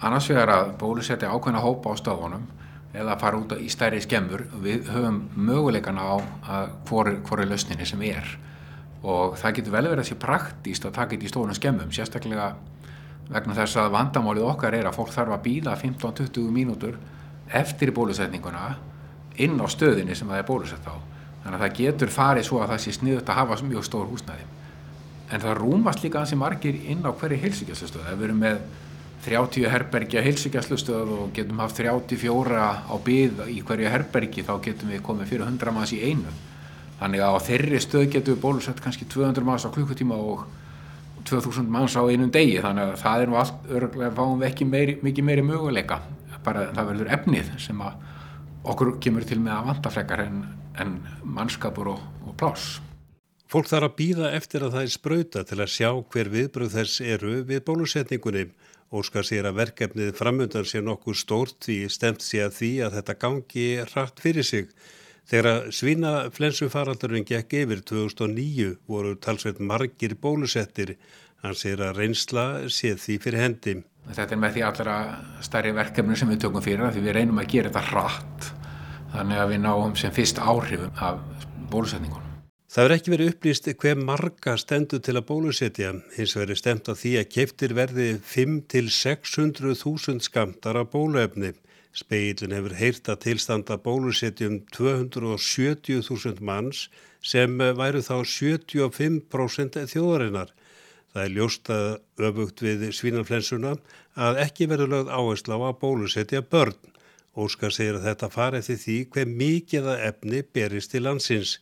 Annars 0.00 0.30
vegar 0.32 0.54
að 0.54 0.72
bólusetja 0.80 1.28
ákveðna 1.34 1.60
hópa 1.60 1.92
á 1.92 2.00
stöðunum 2.00 2.48
eða 2.96 3.18
fara 3.20 3.42
út 3.42 3.52
í 3.60 3.68
stærri 3.68 4.00
skemmur 4.00 4.46
við 4.64 4.88
höfum 4.88 5.20
möguleikana 5.36 6.00
á 6.00 6.16
hvoru, 6.88 7.18
hvoru 7.28 7.44
lausninni 7.44 7.84
sem 7.84 8.00
er 8.08 8.24
og 9.02 9.38
það 9.40 9.56
getur 9.56 9.74
vel 9.74 9.86
verið 9.88 10.02
að 10.02 10.10
sé 10.10 10.18
praktíst 10.20 10.84
að 10.84 10.96
taka 10.98 11.14
þetta 11.14 11.26
í 11.26 11.32
stóðunum 11.32 11.56
skemmum, 11.56 11.92
sérstaklega 11.94 12.50
vegna 13.30 13.56
þess 13.56 13.78
að 13.80 13.92
vandamálið 13.94 14.48
okkar 14.50 14.76
er 14.76 14.88
að 14.90 14.98
fólk 14.98 15.12
þarf 15.14 15.36
að 15.36 15.44
býða 15.46 15.76
15-20 15.80 16.50
mínútur 16.52 16.98
eftir 17.56 17.94
bólusetninguna 17.94 18.74
inn 19.40 19.56
á 19.56 19.66
stöðinni 19.70 20.16
sem 20.18 20.28
það 20.28 20.42
er 20.42 20.48
bólusett 20.48 20.90
á. 20.90 20.94
Þannig 21.40 21.56
að 21.56 21.64
það 21.64 21.78
getur 21.78 22.12
farið 22.12 22.46
svo 22.48 22.60
að 22.60 22.74
það 22.74 22.82
sé 22.84 22.94
sniðut 22.98 23.30
að 23.30 23.40
hafa 23.40 23.58
mjög 23.64 23.86
stór 23.86 24.10
húsnæði. 24.10 24.46
En 25.30 25.40
það 25.40 25.58
rúmast 25.60 26.04
líka 26.04 26.20
ansi 26.20 26.36
margir 26.36 26.76
inn 26.90 27.06
á 27.06 27.10
hverju 27.14 27.38
heilsugjastlustöð. 27.40 28.10
Við 28.10 28.26
erum 28.26 28.44
með 28.44 28.60
30 29.24 29.70
herbergja 29.70 30.24
heilsugjastlustöð 30.26 31.14
og 31.16 31.32
getum 31.36 31.62
haft 31.62 31.80
34 31.80 32.60
á 32.84 32.94
byð 33.06 33.44
í 33.48 33.60
hverju 33.64 33.92
herbergi 33.94 34.44
þá 34.44 34.54
getum 34.64 34.92
við 34.92 35.04
komið 35.06 35.32
fyrir 35.32 35.46
100 35.46 35.76
manns 35.76 35.94
í 35.96 36.02
einu 36.02 36.34
þannig 37.00 37.24
að 37.24 37.36
á 37.36 37.38
þeirri 37.48 37.80
stöð 37.82 38.06
getur 38.14 38.36
við 38.36 38.42
bólusett 38.44 38.82
kannski 38.84 39.08
200 39.10 39.46
manns 39.46 39.66
á 39.66 39.74
klukkutíma 39.74 40.18
og 40.20 40.44
2000 41.28 41.68
manns 41.72 41.96
á 41.96 42.02
einum 42.04 42.30
degi. 42.32 42.60
Þannig 42.62 42.92
að 42.92 43.00
það 43.02 43.24
er 43.24 43.32
nú 43.32 43.40
allt 43.40 43.72
örgulega 43.80 44.16
fáum 44.16 44.38
við 44.40 44.50
ekki 44.50 44.68
meiri, 44.68 44.98
mikið 45.04 45.28
meiri 45.28 45.46
möguleika. 45.48 46.00
Bara 46.44 46.68
það 46.72 46.92
verður 46.92 47.14
efnið 47.16 47.50
sem 47.60 47.80
að 47.84 47.98
okkur 48.70 48.94
kemur 49.00 49.26
til 49.28 49.40
með 49.40 49.56
að 49.56 49.66
vanda 49.72 49.92
frekar 49.92 50.22
en, 50.24 50.44
en 50.80 50.94
mannskapur 51.24 51.92
og, 51.96 52.06
og 52.28 52.36
plás 52.40 52.78
Fólk 53.50 53.66
þarf 53.66 53.88
að 53.88 53.94
býða 53.98 54.28
eftir 54.36 54.62
að 54.62 54.76
það 54.76 54.84
er 54.84 54.92
spröyta 54.94 55.40
til 55.42 55.56
að 55.58 55.72
sjá 55.72 55.88
hver 56.12 56.28
viðbröð 56.30 56.74
þess 56.76 57.00
eru 57.02 57.32
við 57.48 57.64
bólusetningunni. 57.66 58.44
Óskar 58.94 59.26
sér 59.26 59.48
að 59.50 59.56
verkefnið 59.58 60.12
framöndan 60.14 60.68
sé 60.70 60.78
nokkuð 60.86 61.16
stórt 61.18 61.56
því 61.66 61.78
stemt 61.90 62.22
sé 62.22 62.44
að 62.44 62.54
því 62.60 62.70
að 62.86 62.94
þetta 63.00 63.16
gangi 63.24 63.64
rætt 63.90 64.22
fyrir 64.22 64.46
sig. 64.46 64.70
Þegar 65.30 65.68
svínaflensufaraldurinn 65.70 67.26
gekk 67.28 67.60
yfir 67.60 67.84
2009 67.86 68.72
voru 68.90 69.12
talsveit 69.22 69.60
margir 69.62 70.16
bólusettir. 70.18 70.96
Hann 71.44 71.54
sér 71.54 71.84
að 71.86 72.00
reynsla 72.00 72.46
sé 72.68 72.96
því 72.98 73.18
fyrir 73.22 73.42
hendi. 73.44 73.76
Þetta 74.10 74.34
er 74.34 74.40
með 74.42 74.56
því 74.56 74.64
allra 74.66 74.96
starri 75.46 75.70
verkefni 75.76 76.16
sem 76.18 76.32
við 76.32 76.42
tökum 76.46 76.64
fyrir 76.64 76.90
því 76.90 77.04
við 77.04 77.16
reynum 77.16 77.38
að 77.38 77.52
gera 77.54 77.70
þetta 77.70 77.94
rætt. 77.94 78.50
Þannig 79.14 79.44
að 79.44 79.52
við 79.52 79.62
náum 79.68 79.94
sem 80.02 80.12
fyrst 80.18 80.42
áhrifum 80.42 80.98
af 80.98 81.22
bólusetningunum. 81.70 82.26
Það 82.70 82.84
verður 82.84 82.96
ekki 82.96 83.10
verið 83.14 83.30
upplýst 83.32 83.68
hver 83.82 84.02
marga 84.10 84.52
stendur 84.58 85.00
til 85.02 85.16
að 85.18 85.26
bólusetja. 85.30 85.94
Hins 86.14 86.36
verður 86.38 86.58
stemt 86.58 86.90
á 86.90 86.94
því 86.94 87.16
að 87.18 87.30
keiftir 87.34 87.74
verði 87.74 88.12
5-600.000 88.34 90.22
skamtar 90.26 90.78
af 90.78 90.90
bóluefni. 90.92 91.54
Speilin 91.96 92.54
hefur 92.54 92.74
heyrta 92.78 93.16
tilstanda 93.18 93.76
bólusetjum 93.82 94.60
270.000 94.76 96.38
manns 96.40 96.88
sem 97.22 97.58
væru 97.58 98.02
þá 98.04 98.16
75% 98.22 99.80
þjóðarinnar. 99.90 100.52
Það 101.10 101.24
er 101.24 101.34
ljóst 101.34 101.70
að 101.74 101.88
öfugt 102.28 102.62
við 102.62 102.86
svínanflensuna 102.94 103.74
að 104.14 104.38
ekki 104.44 104.68
verður 104.70 104.92
lögð 104.94 105.12
áherslu 105.16 105.58
á 105.58 105.60
að 105.72 105.78
bólusetja 105.82 106.42
börn. 106.46 106.78
Óskar 107.34 107.74
segir 107.74 107.98
að 107.98 108.06
þetta 108.06 108.28
fari 108.30 108.60
eftir 108.60 108.78
því 108.78 108.96
hver 109.14 109.32
mikið 109.42 109.88
að 109.90 110.04
efni 110.10 110.42
berist 110.54 110.94
til 110.94 111.02
landsins. 111.06 111.56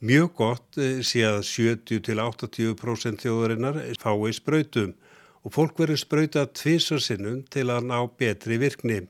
Mjög 0.00 0.32
gott 0.36 0.80
eh, 0.80 1.00
sé 1.04 1.24
að 1.24 1.42
70-80% 1.48 3.24
þjóðarinnar 3.24 3.78
fái 4.00 4.32
spröytum 4.36 4.96
og 5.44 5.54
fólk 5.54 5.78
verður 5.80 6.00
spröyta 6.00 6.44
tvísarsinnum 6.52 7.44
til 7.52 7.68
að 7.72 7.88
ná 7.88 7.98
betri 8.18 8.58
virkni. 8.60 9.04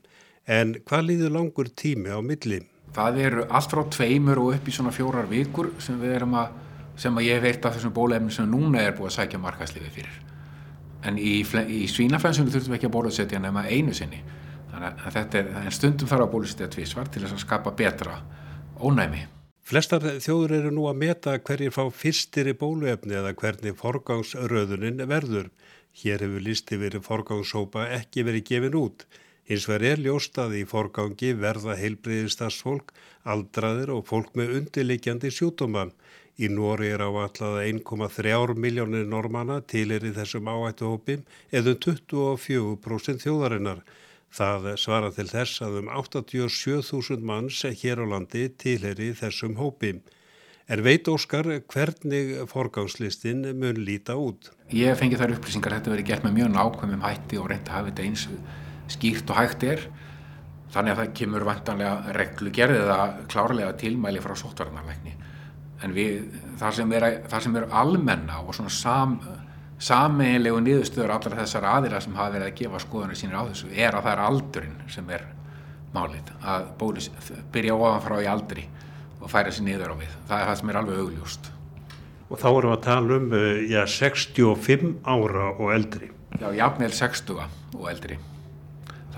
En 0.47 0.77
hvað 0.87 1.07
líður 1.09 1.33
langur 1.35 1.69
tími 1.75 2.07
á 2.07 2.23
milli? 2.23 2.61
Það 2.95 3.19
eru 3.19 3.43
allt 3.51 3.73
frá 3.73 3.83
tveimur 3.91 4.39
og 4.39 4.53
upp 4.55 4.69
í 4.69 4.73
svona 4.73 4.93
fjórar 4.95 5.27
vikur 5.27 5.73
sem 5.83 5.99
við 5.99 6.15
erum 6.21 6.37
að, 6.39 6.55
sem 6.95 7.19
að 7.19 7.27
ég 7.27 7.43
veit 7.43 7.65
af 7.67 7.75
þessum 7.75 7.93
bólefnum 7.93 8.31
sem 8.33 8.47
núna 8.49 8.85
er 8.85 8.95
búið 8.95 9.11
að 9.11 9.17
sækja 9.17 9.41
markasliði 9.43 9.91
fyrir. 9.97 10.15
En 11.05 11.19
í, 11.19 11.41
í 11.43 11.83
svínaflensunum 11.91 12.49
þurftum 12.53 12.73
við 12.73 12.79
ekki 12.79 12.89
að 12.89 12.95
bólusetja 12.95 13.43
nema 13.43 13.67
einu 13.67 13.93
sinni. 13.93 14.23
Þannig 14.71 15.03
að 15.03 15.17
þetta 15.19 15.41
er, 15.41 15.51
en 15.65 15.75
stundum 15.75 16.09
þarf 16.09 16.25
að 16.25 16.33
bólusetja 16.37 16.71
tvísvar 16.73 17.11
til 17.11 17.25
þess 17.25 17.35
að 17.35 17.43
skapa 17.43 17.75
betra 17.77 18.21
ónæmi. 18.79 19.27
Flestar 19.67 20.03
þjóður 20.23 20.55
eru 20.61 20.69
nú 20.71 20.87
að 20.87 20.99
meta 21.03 21.35
hverjir 21.43 21.75
fá 21.75 21.83
fyrstir 21.91 22.47
í 22.47 22.55
bóluefni 22.55 23.17
eða 23.19 23.35
hvernig 23.35 23.75
forgangsröðunin 23.75 25.03
verður. 25.11 25.51
Hér 25.97 26.23
hefur 26.23 26.43
listi 26.45 26.79
verið 26.79 27.03
forgangshópa 27.03 27.89
ekki 27.97 28.23
verið 28.23 28.45
gefin 28.47 28.77
út. 28.79 29.03
Hins 29.47 29.63
vegar 29.69 29.93
er 29.93 30.01
ljóstaði 30.03 30.65
í 30.65 30.67
forgangi 30.67 31.29
verða 31.39 31.77
heilbreyðistarsfólk, 31.79 32.89
aldraðir 33.23 33.93
og 33.95 34.03
fólk 34.09 34.33
með 34.35 34.57
undirlikjandi 34.57 35.31
sjútumann. 35.31 35.93
Í 36.37 36.49
Nóri 36.51 36.89
er 36.91 37.01
áallega 37.01 37.63
1,3 37.63 38.57
miljónir 38.59 39.07
normanna 39.07 39.61
til 39.63 39.87
er 39.95 40.03
í 40.03 40.11
þessum 40.17 40.51
áættuhópim 40.51 41.23
eða 41.55 41.77
24% 41.87 43.23
þjóðarinnar. 43.23 43.79
Það 44.27 44.69
svara 44.83 45.13
til 45.15 45.29
þess 45.31 45.63
að 45.63 45.79
um 45.79 45.89
87.000 45.95 47.23
manns 47.23 47.63
hér 47.63 48.03
á 48.03 48.05
landi 48.05 48.49
tilheri 48.51 49.13
þessum 49.15 49.55
hópi. 49.57 49.95
Er 50.67 50.83
veit 50.83 51.07
Óskar 51.07 51.47
hvernig 51.71 52.35
forgangslistin 52.51 53.47
mun 53.55 53.79
líta 53.79 54.19
út? 54.19 54.51
Ég 54.75 54.99
fengi 54.99 55.15
þar 55.15 55.37
upplýsingar 55.39 55.71
að 55.71 55.79
þetta 55.79 55.95
veri 55.95 56.09
gert 56.11 56.27
með 56.27 56.41
mjög 56.41 56.55
nákvæmum 56.59 57.05
hætti 57.07 57.39
og 57.39 57.53
reyndi 57.53 57.71
að 57.71 57.77
hafa 57.79 57.93
þetta 57.93 58.09
eins 58.11 58.29
skýrt 58.91 59.31
og 59.33 59.39
hægt 59.39 59.65
er. 59.67 59.87
Þannig 60.73 60.93
að 60.93 61.01
það 61.01 61.15
kemur 61.21 61.47
vantanlega 61.47 62.13
reglugerð 62.17 62.81
eða 62.81 62.99
klárlega 63.31 63.73
tilmæli 63.79 64.21
frá 64.23 64.35
sótvarnarleikni. 64.37 65.15
En 65.85 65.93
við, 65.93 66.39
það 66.59 66.79
sem 66.79 66.95
er, 66.97 67.05
það 67.29 67.43
sem 67.45 67.59
er 67.59 67.67
almenna 67.81 68.41
og 68.43 68.55
svona 68.57 68.73
sam 68.73 69.19
Sameinlegu 69.77 70.57
niðurstöður 70.65 71.11
allar 71.13 71.35
þessar 71.37 71.65
aðila 71.69 71.99
sem 72.01 72.15
hafa 72.17 72.33
verið 72.33 72.47
að 72.47 72.55
gefa 72.57 72.79
skoðunir 72.81 73.17
sínir 73.19 73.37
á 73.37 73.45
þessu 73.45 73.67
er 73.69 73.93
að 73.93 74.07
það 74.07 74.13
er 74.15 74.21
aldurinn 74.25 74.79
sem 74.89 75.11
er 75.13 75.25
málið, 75.93 76.31
að 76.41 76.65
bólis, 76.79 77.09
byrja 77.53 77.75
ofanfrá 77.77 78.17
í 78.23 78.29
aldri 78.31 78.65
og 79.21 79.29
færa 79.29 79.53
sér 79.53 79.67
niður 79.67 79.93
á 79.93 79.95
við. 79.99 80.15
Það 80.29 80.41
er 80.41 80.49
það 80.49 80.57
sem 80.61 80.71
er 80.71 80.79
alveg 80.81 81.03
augljóst. 81.03 81.51
Og 82.27 82.41
þá 82.41 82.47
erum 82.49 82.71
við 82.71 82.73
að 82.73 82.87
tala 82.87 83.19
um 83.19 83.37
já, 83.69 83.81
65 83.93 84.89
ára 85.05 85.45
og 85.53 85.69
eldri. 85.75 86.09
Já, 86.41 86.47
jafnveil 86.57 86.91
60 86.97 87.45
og 87.77 87.85
eldri. 87.91 88.17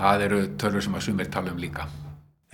Það 0.00 0.22
eru 0.24 0.36
tölur 0.56 0.80
sem 0.80 0.94
að 0.96 1.02
sumir 1.04 1.28
tala 1.28 1.52
um 1.52 1.58
líka. 1.60 1.84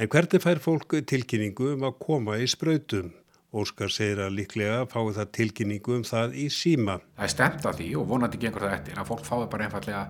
En 0.03 0.09
hvernig 0.11 0.43
fær 0.43 0.59
fólk 0.59 0.97
tilkynningu 1.07 1.69
um 1.77 1.85
að 1.87 1.99
koma 2.03 2.41
í 2.43 2.47
spröytum? 2.51 3.13
Óskar 3.55 3.93
segir 3.95 4.19
að 4.25 4.35
líklega 4.41 4.81
fái 4.91 5.13
það 5.15 5.29
tilkynningu 5.39 5.95
um 5.95 6.03
það 6.05 6.35
í 6.43 6.49
síma. 6.51 6.97
Það 7.15 7.29
er 7.29 7.33
stemt 7.33 7.69
af 7.71 7.77
því 7.79 7.87
og 8.01 8.09
vonandi 8.11 8.41
gengur 8.43 8.67
það 8.67 8.75
eftir 8.81 8.99
að 8.99 9.13
fólk 9.13 9.23
fái 9.29 9.47
bara 9.53 9.69
einfallega 9.69 10.01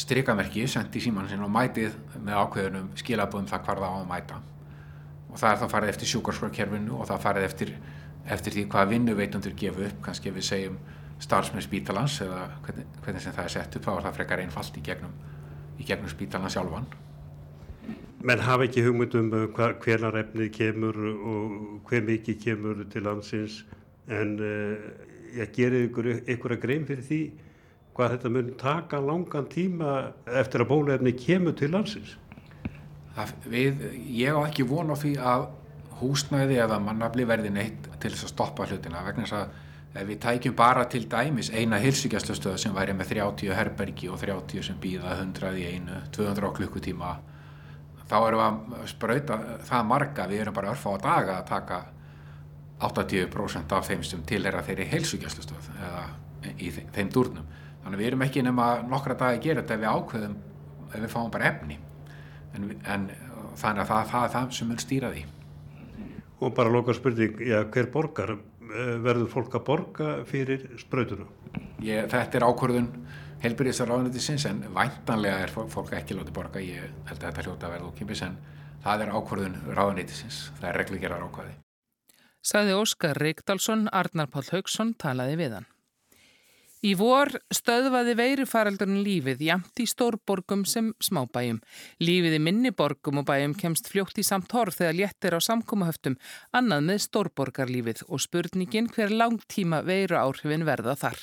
strikamerki 0.00 0.64
sendt 0.64 0.96
í 0.96 1.02
síman 1.04 1.28
sin 1.28 1.44
og 1.44 1.52
mætið 1.52 1.98
með 2.16 2.40
ákveðunum 2.40 2.88
skilaböðum 3.02 3.50
það 3.52 3.66
hvar 3.66 3.82
það 3.82 3.92
á 3.92 3.98
að 3.98 4.08
mæta. 4.14 4.40
Og 5.28 5.36
það 5.42 5.50
er 5.50 5.60
þá 5.60 5.66
farið 5.74 5.92
eftir 5.92 6.12
sjúkarskorkerfinu 6.14 6.96
og 6.96 7.10
það 7.10 7.22
farið 7.26 7.48
eftir, 7.50 7.74
eftir 8.32 8.56
því 8.56 8.64
hvað 8.72 8.94
vinnuveitundur 8.94 9.58
gefu 9.60 9.84
upp, 9.90 10.00
kannski 10.08 10.32
ef 10.32 10.40
við 10.40 10.48
segjum 10.48 10.80
starfsmenn 11.20 11.68
spítalans 11.68 12.16
eða 12.24 12.46
hvernig, 12.64 12.88
hvernig 13.04 13.26
sem 13.26 13.36
það 13.36 13.44
er 13.44 13.54
sett 13.58 13.76
upp, 13.76 13.84
þá 13.84 13.92
er 13.92 14.06
það 14.08 14.18
frekar 14.22 14.42
einfalt 14.46 14.80
í 14.80 14.84
gegnum, 14.88 15.12
í 15.82 15.86
gegnum 15.88 16.10
spítalans 16.10 16.56
sjálfan. 16.56 16.86
Menn 18.22 18.42
hafa 18.46 18.68
ekki 18.68 18.84
hugmyndum 18.86 19.32
hvernar 19.56 20.18
efnið 20.20 20.52
kemur 20.54 20.98
og 21.10 21.54
hver 21.88 22.04
mikið 22.06 22.42
kemur 22.44 22.84
til 22.92 23.02
landsins 23.08 23.64
en 24.06 24.36
uh, 24.38 24.76
ég 25.34 25.50
gerir 25.56 25.88
ykkur 25.88 26.12
ykkur 26.30 26.54
að 26.54 26.62
grein 26.62 26.86
fyrir 26.86 27.06
því 27.06 27.22
hvað 27.96 28.14
þetta 28.14 28.32
mun 28.32 28.52
taka 28.60 29.00
langan 29.02 29.48
tíma 29.52 29.96
eftir 30.40 30.64
að 30.64 30.70
bóluefni 30.70 31.12
kemur 31.18 31.56
til 31.58 31.72
landsins. 31.74 32.14
Það, 33.16 33.34
við, 33.52 33.82
Ég 34.16 34.38
á 34.38 34.40
ekki 34.46 34.64
von 34.70 34.94
á 34.94 34.96
því 34.96 35.16
að 35.20 35.50
húsnæði 36.00 36.56
eða 36.62 36.78
mannabli 36.82 37.26
verði 37.28 37.52
neitt 37.52 37.90
til 38.00 38.14
þess 38.14 38.28
að 38.28 38.32
stoppa 38.32 38.66
hlutina 38.70 39.02
vegna 39.04 39.26
þess 39.26 39.38
að 39.42 39.58
ef 39.92 40.06
við 40.08 40.20
tækjum 40.24 40.54
bara 40.56 40.84
til 40.88 41.04
dæmis 41.10 41.50
eina 41.52 41.78
hilsugjastlustöð 41.82 42.56
sem 42.60 42.74
væri 42.74 42.94
með 42.96 43.12
30 43.16 43.52
herbergi 43.56 44.08
og 44.08 44.20
30 44.20 44.64
sem 44.68 44.78
býða 44.80 45.18
100 45.18 45.52
í 45.60 45.66
einu 45.74 46.00
200 46.16 46.52
klukkutíma 46.56 47.12
þá 48.12 48.16
erum 48.28 48.40
við 48.42 48.78
að 48.78 48.88
spröyta 48.92 49.38
það 49.68 49.88
marga, 49.88 50.28
við 50.28 50.44
erum 50.44 50.56
bara 50.56 50.72
örfa 50.74 50.92
á 50.92 50.96
daga 51.00 51.36
að 51.38 51.48
taka 51.48 51.80
80% 52.82 53.74
af 53.76 53.88
þeim 53.88 54.02
sem 54.04 54.24
tilhera 54.26 54.62
þeirri 54.66 54.88
heilsugjastustöð 54.90 55.68
eða 55.78 56.06
í 56.58 56.72
þeim 56.74 57.12
durnum. 57.14 57.46
Þannig 57.82 58.00
við 58.00 58.08
erum 58.10 58.24
ekki 58.26 58.42
nema 58.44 58.66
nokkra 58.86 59.16
dagi 59.18 59.38
að 59.38 59.44
gera 59.46 59.62
þetta 59.62 59.74
ef 59.74 59.82
við 59.82 59.92
ákveðum, 59.92 60.34
ef 60.88 60.98
við 60.98 61.12
fáum 61.12 61.30
bara 61.34 61.48
efni. 61.50 61.78
En, 62.52 62.68
en 62.84 63.06
þannig 63.58 63.84
að 63.84 63.88
það, 63.92 64.10
það 64.10 64.26
er 64.26 64.34
það 64.34 64.56
sem 64.58 64.70
mun 64.70 64.82
stýra 64.82 65.12
því. 65.14 65.24
Og 66.42 66.54
bara 66.56 66.74
loka 66.74 66.94
spurning, 66.96 67.38
já, 67.46 67.60
hver 67.70 67.88
borgar? 67.94 68.34
Eh, 68.72 68.94
verður 69.04 69.28
fólk 69.28 69.56
að 69.58 69.64
borga 69.66 70.12
fyrir 70.28 70.62
spröytunum? 70.80 71.28
Þetta 71.82 72.38
er 72.38 72.44
ákvörðun 72.46 72.88
helbyrðisar 73.42 73.90
ráðnættisins 73.90 74.46
en 74.48 74.62
væntanlega 74.72 75.42
er 75.44 75.52
fólk 75.52 75.92
ekki 75.98 76.16
látið 76.16 76.36
borga, 76.36 76.62
ég 76.62 76.86
held 77.10 77.18
að 77.18 77.26
þetta 77.26 77.44
hljóta 77.44 77.68
að 77.68 77.74
verða 77.74 77.90
okkipis 77.90 78.22
en 78.24 78.38
það 78.84 79.04
er 79.04 79.12
ákvörðun 79.18 79.58
ráðnættisins, 79.76 80.38
það 80.60 80.68
er 80.70 80.80
reglugerar 80.80 81.26
ákvæði. 81.26 81.54
Saði 82.42 82.78
Óskar 82.78 83.20
Reykdalsson, 83.20 83.84
Arnar 83.92 84.30
Pál 84.32 84.46
Haugsson 84.48 84.96
talaði 84.98 85.36
við 85.42 85.58
hann. 85.58 85.71
Í 86.82 86.96
vor 86.98 87.30
stöðvaði 87.54 88.16
veirufaraldurinn 88.18 89.04
lífið 89.06 89.44
jamt 89.46 89.78
í 89.78 89.84
stórborgum 89.86 90.64
sem 90.66 90.88
smábæjum. 90.98 91.60
Lífið 92.02 92.34
í 92.34 92.40
minniborgum 92.42 93.20
og 93.20 93.28
bæjum 93.28 93.54
kemst 93.54 93.86
fljótt 93.92 94.18
í 94.18 94.24
samt 94.26 94.50
horf 94.50 94.80
þegar 94.80 94.96
léttir 94.98 95.36
á 95.38 95.40
samkómahöftum, 95.46 96.16
annað 96.50 96.88
með 96.88 96.98
stórborgarlífið 97.04 98.02
og 98.08 98.24
spurningin 98.24 98.90
hver 98.90 99.14
langtíma 99.14 99.84
veiru 99.86 100.18
áhrifin 100.18 100.66
verða 100.66 100.96
þar. 100.98 101.22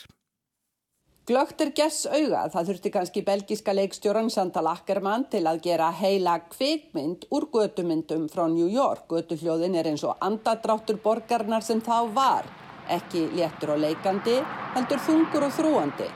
Glögt 1.28 1.60
er 1.62 1.74
gess 1.76 2.08
auga 2.08 2.46
að 2.46 2.56
það 2.56 2.70
þurfti 2.72 2.94
kannski 2.96 3.22
belgiska 3.28 3.76
leikstjóran 3.76 4.32
Santa 4.34 4.64
Lackermann 4.66 5.28
til 5.30 5.44
að 5.46 5.60
gera 5.68 5.92
heila 5.94 6.40
kvikmynd 6.48 7.28
úr 7.36 7.50
götumyndum 7.52 8.30
frá 8.32 8.48
New 8.48 8.72
York. 8.72 9.06
Götuhljóðin 9.12 9.76
er 9.78 9.92
eins 9.92 10.08
og 10.08 10.18
andadráttur 10.26 10.98
borgarnar 11.04 11.68
sem 11.68 11.84
þá 11.86 12.08
var, 12.16 12.50
ekki 12.98 13.28
léttur 13.36 13.76
og 13.76 13.84
leikandi, 13.84 14.40
heldur 14.76 15.04
þungur 15.06 15.48
og 15.48 15.56
þrúandi. 15.58 16.10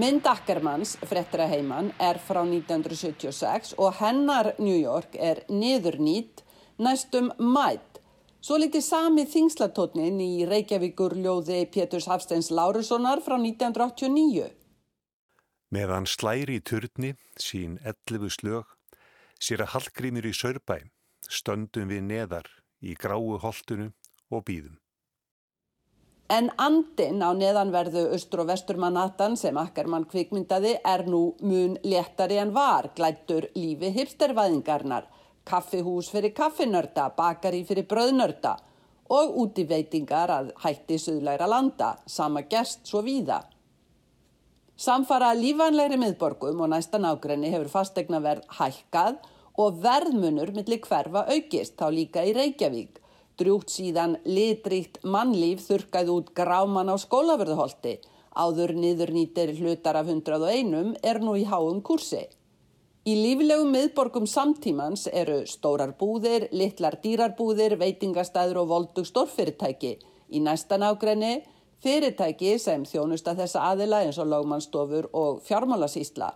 Mynd 0.00 0.26
Ackermanns, 0.26 0.96
frettra 1.04 1.46
heimann, 1.50 1.92
er 2.00 2.18
frá 2.18 2.40
1976 2.44 3.74
og 3.78 3.98
hennar 4.00 4.54
New 4.58 4.78
York 4.78 5.18
er 5.20 5.44
niðurnýtt 5.52 6.46
næstum 6.80 7.28
mætt 7.38 7.92
Svo 8.42 8.56
litið 8.58 8.82
sami 8.82 9.22
þingslatótnin 9.30 10.16
í 10.18 10.42
Reykjavíkur 10.50 11.12
ljóði 11.14 11.60
Péturs 11.70 12.08
Hafsteins 12.10 12.48
Lárussonar 12.50 13.22
frá 13.22 13.36
1989. 13.38 14.48
Meðan 15.70 16.08
slæri 16.10 16.58
í 16.58 16.64
turni, 16.66 17.12
sín 17.38 17.78
ellifu 17.86 18.32
slög, 18.34 18.74
sér 19.38 19.62
að 19.62 19.76
hallgrímir 19.76 20.26
í 20.26 20.34
sörbæ, 20.34 20.80
stöndum 21.30 21.94
við 21.94 22.02
neðar 22.08 22.50
í 22.82 22.98
gráu 22.98 23.38
holdunu 23.46 23.92
og 24.34 24.42
býðum. 24.50 24.81
En 26.32 26.46
andin 26.56 27.20
á 27.20 27.28
neðanverðu 27.36 28.06
austur 28.16 28.40
og 28.44 28.46
vestur 28.48 28.78
Manhattan 28.80 29.34
sem 29.36 29.58
Ackermann 29.60 30.06
kvikmyndaði 30.08 30.78
er 30.80 31.02
nú 31.04 31.34
mun 31.44 31.74
léttari 31.84 32.38
en 32.40 32.54
var, 32.56 32.88
glættur 32.96 33.50
lífi 33.52 33.90
hipstervæðingarnar, 33.92 35.10
kaffihús 35.44 36.08
fyrir 36.14 36.32
kaffinörda, 36.32 37.10
bakari 37.18 37.60
fyrir 37.68 37.84
bröðnörda 37.90 38.54
og 39.12 39.36
útiveitingar 39.42 40.32
að 40.32 40.48
hætti 40.62 40.96
suðlæra 41.02 41.50
landa, 41.52 41.98
sama 42.06 42.46
gerst 42.48 42.88
svo 42.88 43.02
víða. 43.04 43.42
Samfara 44.80 45.34
lífanlegri 45.36 46.00
miðborgum 46.00 46.64
og 46.64 46.72
næsta 46.72 47.02
nágrenni 47.02 47.52
hefur 47.52 47.68
fastegna 47.76 48.22
verð 48.24 48.48
hækkað 48.56 49.20
og 49.60 49.84
verðmunur 49.84 50.54
millir 50.56 50.80
hverfa 50.80 51.26
aukist, 51.28 51.76
þá 51.76 51.92
líka 51.92 52.24
í 52.24 52.32
Reykjavík. 52.32 53.01
Drjútt 53.42 53.72
síðan 53.74 54.20
litrikt 54.22 55.00
mannlíf 55.02 55.64
þurkaði 55.66 56.12
út 56.14 56.28
gráman 56.36 56.92
á 56.92 56.96
skólaverðuholti. 57.02 57.96
Áður 58.38 58.76
niður 58.78 59.10
nýtir 59.16 59.50
hlutar 59.58 59.98
af 59.98 60.12
101 60.12 61.00
er 61.02 61.18
nú 61.20 61.34
í 61.34 61.42
háum 61.48 61.80
kursi. 61.82 62.22
Í 63.02 63.16
líflegum 63.18 63.72
miðborgum 63.74 64.28
samtímans 64.30 65.08
eru 65.10 65.40
stórar 65.50 65.96
búðir, 65.98 66.46
litlar 66.54 67.00
dýrarbúðir, 67.02 67.74
veitingastæður 67.80 68.60
og 68.62 68.68
voldug 68.70 69.08
stórfyrirtæki. 69.10 69.96
Í 70.30 70.38
næsta 70.38 70.78
nágrenni 70.78 71.40
fyrirtæki 71.82 72.54
sem 72.62 72.86
þjónusta 72.86 73.34
þessa 73.40 73.66
aðila 73.72 74.04
eins 74.06 74.20
og 74.22 74.30
lagmannstofur 74.30 75.10
og 75.18 75.42
fjármálasísla. 75.48 76.30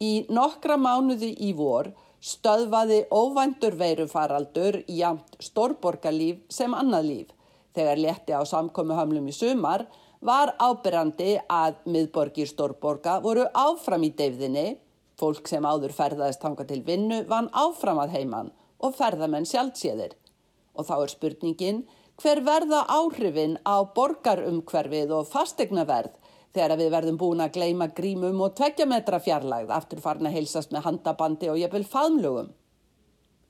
Í 0.00 0.24
nokkra 0.32 0.80
mánuði 0.80 1.34
í 1.36 1.52
vor 1.52 1.92
stöðvaði 2.24 3.02
óvæntur 3.12 3.74
veirufaraldur 3.76 4.78
jamt 4.88 5.36
stórborgarlíf 5.44 6.40
sem 6.48 6.72
annað 6.72 7.08
líf. 7.10 7.28
Þegar 7.76 8.00
létti 8.00 8.32
á 8.32 8.40
samkomi 8.48 8.96
hamlum 8.96 9.28
í 9.28 9.34
sumar 9.36 9.84
var 10.24 10.54
ábyrrandi 10.56 11.34
að 11.52 11.82
miðborgir 11.84 12.48
stórborga 12.48 13.18
voru 13.20 13.44
áfram 13.52 14.06
í 14.08 14.12
deyfðinni, 14.16 14.78
fólk 15.20 15.50
sem 15.50 15.66
áður 15.68 15.92
ferðaðist 15.92 16.46
hanga 16.46 16.64
til 16.64 16.80
vinnu 16.86 17.20
vann 17.28 17.50
áfram 17.52 18.00
að 18.00 18.16
heiman 18.16 18.52
og 18.80 18.96
ferðamenn 18.96 19.48
sjálfséðir. 19.48 20.16
Og 20.74 20.88
þá 20.88 20.96
er 20.96 21.12
spurningin 21.12 21.84
hver 22.22 22.40
verða 22.46 22.86
áhrifin 22.88 23.58
á 23.68 23.84
borgarumhverfið 23.84 25.12
og 25.18 25.28
fastegnaverð 25.28 26.16
þegar 26.54 26.78
við 26.78 26.92
verðum 26.94 27.18
búin 27.18 27.42
að 27.42 27.56
gleima 27.56 27.88
grímum 27.90 28.40
og 28.46 28.54
tveggja 28.58 28.86
metra 28.86 29.18
fjarlægð 29.22 29.72
aftur 29.74 30.02
farin 30.04 30.30
að 30.30 30.36
heilsast 30.38 30.74
með 30.74 30.86
handabandi 30.88 31.50
og 31.50 31.58
jafnvel 31.58 31.84
faðmlugum. 31.90 32.52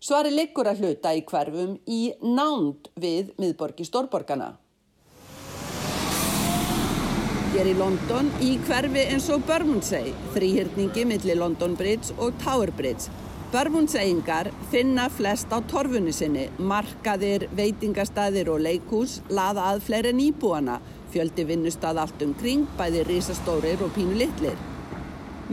Svari 0.04 0.34
liggur 0.34 0.68
að 0.68 0.82
hluta 0.84 1.14
í 1.16 1.22
hverfum 1.28 1.78
í 1.88 2.02
nánd 2.20 2.90
við 3.00 3.32
miðborgi 3.40 3.86
stórborgana. 3.88 4.54
Hér 7.54 7.70
í 7.70 7.74
London 7.78 8.32
í 8.42 8.56
hverfi 8.66 9.04
eins 9.14 9.28
og 9.30 9.44
Bermondsey, 9.46 10.10
þrýhyrningi 10.34 11.04
millir 11.06 11.38
London 11.38 11.76
Bridge 11.78 12.16
og 12.18 12.34
Tower 12.42 12.72
Bridge. 12.74 13.12
Bermondseyingar 13.54 14.48
finna 14.72 15.06
flest 15.14 15.52
á 15.54 15.62
torfunni 15.70 16.10
sinni, 16.10 16.48
markaðir, 16.58 17.46
veitingastæðir 17.54 18.50
og 18.50 18.64
leikús 18.66 19.20
laða 19.30 19.68
að 19.70 19.84
fleiri 19.86 20.10
nýbúana 20.18 20.80
Fjöldi 21.14 21.44
vinnustad 21.46 21.98
allt 22.02 22.22
um 22.26 22.32
kring, 22.34 22.64
bæði 22.74 23.04
risastórir 23.06 23.82
og 23.86 23.92
pínu 23.94 24.16
litlir. 24.18 24.56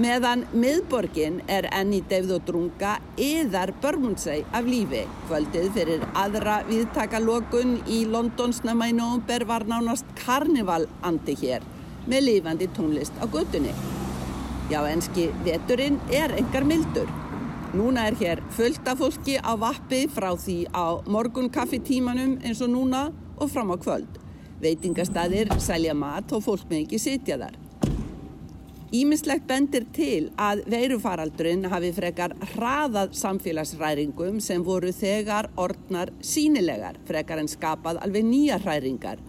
Meðan 0.02 0.46
miðborgin 0.56 1.42
er 1.52 1.68
enn 1.76 1.92
í 1.94 2.00
deyfð 2.10 2.32
og 2.38 2.46
drunga 2.48 2.94
yðar 3.22 3.74
Börmundsei 3.84 4.40
af 4.58 4.66
lífi. 4.66 5.04
Kvöldið 5.28 5.68
fyrir 5.76 6.06
aðra 6.18 6.62
viðtakalokun 6.70 7.76
í 7.92 8.00
Londonsnama 8.10 8.88
í 8.90 8.96
nógumber 8.98 9.46
var 9.50 9.68
nánast 9.70 10.08
karnivalandi 10.24 11.36
hér 11.44 11.68
með 12.08 12.26
lífandi 12.30 12.70
tónlist 12.74 13.20
á 13.22 13.28
göttunni. 13.30 13.76
Já, 14.72 14.80
enski 14.88 15.28
veturinn 15.46 16.00
er 16.10 16.34
engar 16.40 16.66
mildur. 16.66 17.12
Núna 17.76 18.08
er 18.10 18.18
hér 18.24 18.42
fullt 18.56 18.88
af 18.88 19.04
fólki 19.04 19.38
á 19.38 19.54
vappi 19.60 20.08
frá 20.10 20.32
því 20.34 20.58
á 20.74 21.04
morgun 21.06 21.52
kaffitímanum 21.54 22.40
eins 22.42 22.64
og 22.64 22.74
núna 22.74 23.10
og 23.38 23.52
fram 23.52 23.76
á 23.76 23.78
kvöld. 23.78 24.21
Veitingastæðir 24.62 25.52
selja 25.62 25.94
mat 25.98 26.32
og 26.36 26.46
fólk 26.46 26.70
með 26.70 26.86
ekki 26.86 27.02
sitja 27.02 27.38
þar. 27.42 27.58
Ímislegt 28.92 29.46
bendir 29.48 29.86
til 29.96 30.34
að 30.36 30.66
veirufaraldurinn 30.72 31.70
hafi 31.72 31.94
frekar 31.96 32.34
hraðað 32.54 33.14
samfélagsræringum 33.16 34.42
sem 34.44 34.66
voru 34.68 34.92
þegar 34.92 35.48
ordnar 35.56 36.12
sínilegar, 36.20 37.00
frekar 37.08 37.40
en 37.40 37.48
skapað 37.48 38.02
alveg 38.04 38.28
nýja 38.28 38.58
hræringar. 38.60 39.22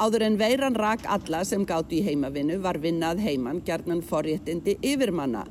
Áður 0.00 0.24
en 0.26 0.38
veiran 0.40 0.78
rak 0.80 1.04
alla 1.06 1.42
sem 1.44 1.66
gátt 1.68 1.92
í 1.92 2.00
heimavinnu 2.06 2.56
var 2.64 2.80
vinnað 2.80 3.20
heiman 3.26 3.60
gerðnan 3.66 4.00
forréttindi 4.02 4.78
yfirmanna. 4.80 5.44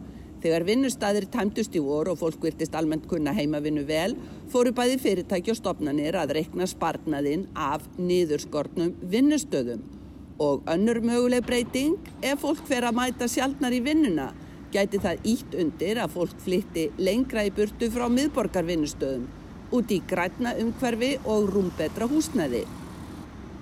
Þegar 0.44 0.66
vinnustæðir 0.68 1.30
tæmtust 1.32 1.76
í 1.78 1.80
vor 1.80 2.10
og 2.12 2.18
fólk 2.20 2.42
virtist 2.44 2.74
almennt 2.76 3.06
kunna 3.08 3.32
heimavinnu 3.32 3.86
vel, 3.88 4.18
fóru 4.52 4.74
bæði 4.76 4.98
fyrirtæki 5.00 5.54
og 5.54 5.60
stopnanir 5.62 6.18
að 6.20 6.34
rekna 6.36 6.68
spartnaðinn 6.68 7.46
af 7.56 7.86
niðurskortnum 7.96 8.92
vinnustöðum. 9.14 9.86
Og 10.44 10.68
önnur 10.68 11.00
möguleg 11.06 11.48
breyting, 11.48 11.96
ef 12.20 12.44
fólk 12.44 12.60
fer 12.68 12.84
að 12.84 13.00
mæta 13.00 13.32
sjálfnar 13.32 13.72
í 13.72 13.80
vinnuna, 13.88 14.34
gæti 14.76 15.00
það 15.00 15.32
ítt 15.32 15.56
undir 15.64 16.04
að 16.04 16.18
fólk 16.18 16.36
flytti 16.44 16.90
lengra 17.00 17.48
í 17.48 17.56
burtu 17.56 17.88
frá 17.94 18.10
miðborgarvinnustöðum, 18.12 19.30
út 19.72 19.96
í 19.96 20.04
grætna 20.10 20.58
umhverfi 20.60 21.16
og 21.24 21.54
rúmbetra 21.56 22.12
húsnæði. 22.12 22.66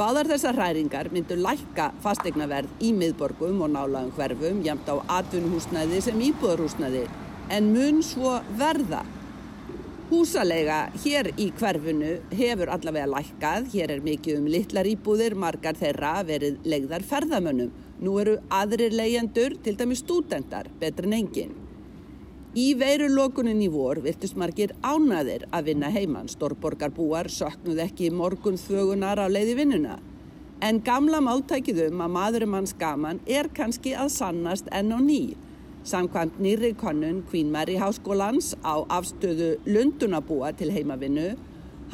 Báðar 0.01 0.31
þessar 0.31 0.55
hræringar 0.57 1.11
myndu 1.13 1.35
lækka 1.37 1.91
fastegnaverð 2.01 2.79
í 2.81 2.87
miðborgum 2.97 3.59
og 3.61 3.69
nálaðum 3.69 4.15
hverfum 4.15 4.63
jæmt 4.65 4.89
á 4.89 4.97
atvinnuhúsnæði 5.19 5.99
sem 6.01 6.23
íbúðarhúsnæði 6.25 7.03
en 7.53 7.67
mun 7.75 8.01
svo 8.01 8.39
verða. 8.57 9.03
Húsalega 10.09 10.79
hér 11.03 11.29
í 11.37 11.51
hverfunu 11.53 12.15
hefur 12.33 12.73
allavega 12.73 13.13
lækkað, 13.13 13.69
hér 13.75 13.93
er 13.99 14.05
mikið 14.07 14.41
um 14.41 14.49
litlar 14.49 14.89
íbúðir, 14.89 15.37
margar 15.37 15.77
þeirra 15.77 16.17
verið 16.25 16.57
legðar 16.65 17.05
ferðamönnum. 17.05 17.69
Nú 18.01 18.17
eru 18.23 18.39
aðrir 18.49 18.97
leyendur, 18.97 19.59
til 19.61 19.77
dæmi 19.77 20.01
stúdendar, 20.01 20.73
betur 20.81 21.11
en 21.11 21.19
enginn. 21.21 21.60
Í 22.51 22.73
veirulokunin 22.75 23.61
í 23.63 23.69
vor 23.71 24.01
virtust 24.03 24.35
margir 24.35 24.73
ánaðir 24.83 25.45
að 25.55 25.69
vinna 25.69 25.87
heimann. 25.87 26.27
Stórborgarbúar 26.27 27.29
söknuð 27.31 27.79
ekki 27.85 28.09
morgun 28.11 28.59
þögunar 28.59 29.21
á 29.23 29.31
leiði 29.31 29.53
vinnuna. 29.61 29.95
En 30.59 30.81
gamla 30.83 31.21
máltækið 31.23 31.79
um 31.85 32.03
að 32.03 32.11
maðurum 32.17 32.57
hans 32.59 32.75
gaman 32.75 33.23
er 33.23 33.47
kannski 33.55 33.95
að 33.95 34.11
sannast 34.17 34.67
enn 34.75 34.91
og 34.91 35.07
ný. 35.07 35.21
Samkvæmt 35.87 36.43
nýri 36.43 36.75
konun 36.75 37.23
Queen 37.31 37.55
Mary 37.55 37.79
Háskólans 37.79 38.51
á 38.67 38.83
afstöðu 38.99 39.55
Lundunabúa 39.71 40.51
til 40.51 40.75
heimavinnu 40.75 41.31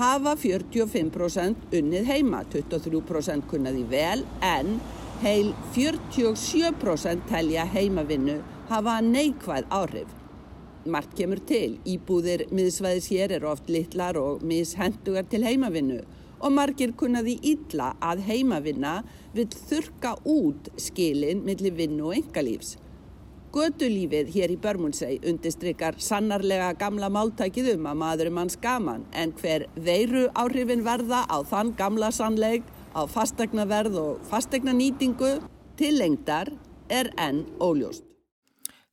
hafa 0.01 0.33
45% 0.41 1.69
unnið 1.69 2.09
heima, 2.09 2.41
23% 2.49 3.45
kunnaði 3.45 3.85
vel 3.93 4.25
en 4.41 4.79
heil 5.21 5.53
47% 5.77 7.29
telja 7.29 7.69
heimavinnu 7.77 8.41
hafa 8.73 9.03
neikvæð 9.05 9.69
áhrif 9.69 10.23
margt 10.91 11.15
kemur 11.17 11.41
til. 11.50 11.78
Íbúðir 11.86 12.47
miðsvæðis 12.54 13.12
hér 13.13 13.36
eru 13.38 13.52
oft 13.52 13.69
litlar 13.71 14.17
og 14.19 14.43
mishendugar 14.47 15.28
til 15.30 15.43
heimavinnu 15.47 16.02
og 16.38 16.54
margir 16.54 16.93
kunnaði 16.97 17.38
ítla 17.54 17.93
að 18.04 18.26
heimavinna 18.28 18.97
vil 19.36 19.47
þurka 19.69 20.17
út 20.28 20.69
skilin 20.82 21.43
millir 21.45 21.76
vinnu 21.78 22.12
og 22.12 22.19
engalífs. 22.19 22.76
Götulífið 23.58 24.30
hér 24.36 24.52
í 24.54 24.58
Börmundsei 24.62 25.15
undistrykar 25.26 25.95
sannarlega 26.04 26.73
gamla 26.78 27.10
máltækið 27.10 27.71
um 27.78 27.88
að 27.89 28.02
maðurum 28.04 28.41
hans 28.41 28.58
gaman 28.62 29.06
en 29.17 29.34
hver 29.39 29.65
veiru 29.88 30.28
áhrifin 30.38 30.84
verða 30.86 31.23
á 31.26 31.38
þann 31.47 31.71
gamla 31.80 32.12
sannleik, 32.13 32.67
á 32.93 33.08
fastegnaverð 33.10 33.97
og 34.02 34.28
fastegnanýtingu 34.30 35.38
til 35.80 35.97
lengdar 36.02 36.52
er 36.89 37.13
enn 37.17 37.45
óljóst. 37.58 38.06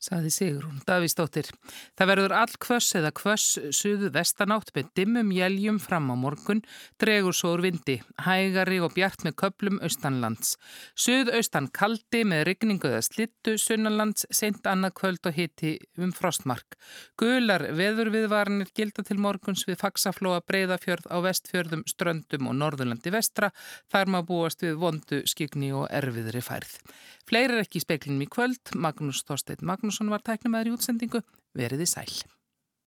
Saði 0.05 0.31
Sigrún 0.33 0.83
Davísdóttir. 0.87 1.49
Það 1.97 2.11
verður 2.11 2.35
all 2.37 2.57
kvöss 2.61 2.95
eða 2.99 3.13
kvöss 3.17 3.59
suðu 3.73 4.11
vestanátt 4.15 4.73
með 4.77 4.91
dimmum 4.99 5.31
jæljum 5.33 5.79
fram 5.83 6.11
á 6.13 6.17
morgun, 6.19 6.61
dregur 7.01 7.37
svo 7.37 7.55
úr 7.55 7.65
vindi, 7.65 7.97
hægari 8.27 8.81
og 8.85 8.93
bjart 8.97 9.25
með 9.25 9.37
köplum 9.41 9.81
austanlands. 9.85 10.55
Suðaustan 10.99 11.71
kaldi 11.75 12.25
með 12.29 12.45
rigningu 12.51 12.91
eða 12.91 13.03
slittu, 13.07 13.57
sunnanlands, 13.61 14.27
sent 14.31 14.69
annað 14.69 14.97
kvöld 15.01 15.31
og 15.31 15.39
hitti 15.39 15.75
um 15.97 16.13
frostmark. 16.15 16.77
Gular 17.21 17.69
veðurviðvarnir 17.79 18.75
gilda 18.77 19.07
til 19.07 19.19
morguns 19.23 19.65
við 19.69 19.81
faksaflóa 19.81 20.43
breyðafjörð 20.45 21.09
á 21.09 21.17
vestfjörðum, 21.25 21.87
ströndum 21.89 22.51
og 22.51 22.59
norðurlandi 22.61 23.15
vestra, 23.15 23.51
þar 23.93 24.13
maður 24.13 24.31
búast 24.31 24.65
við 24.67 24.79
vondu, 24.83 25.25
skigni 25.31 25.73
og 25.73 25.89
erfiðri 25.95 26.45
færð. 26.45 26.79
Fleiri 27.25 27.57
er 27.57 27.65
ekki 27.65 27.81
í 27.81 27.85
speklinum 27.85 28.25
í 28.27 28.29
kvöld, 28.29 28.75
Magnús 28.77 29.23
Þorstein 29.25 29.65
Magnússon 29.95 30.11
var 30.11 30.23
tæknumæður 30.27 30.73
í 30.73 30.75
útsendingu, 30.75 31.21
veriði 31.55 31.87
sæl. 31.87 32.11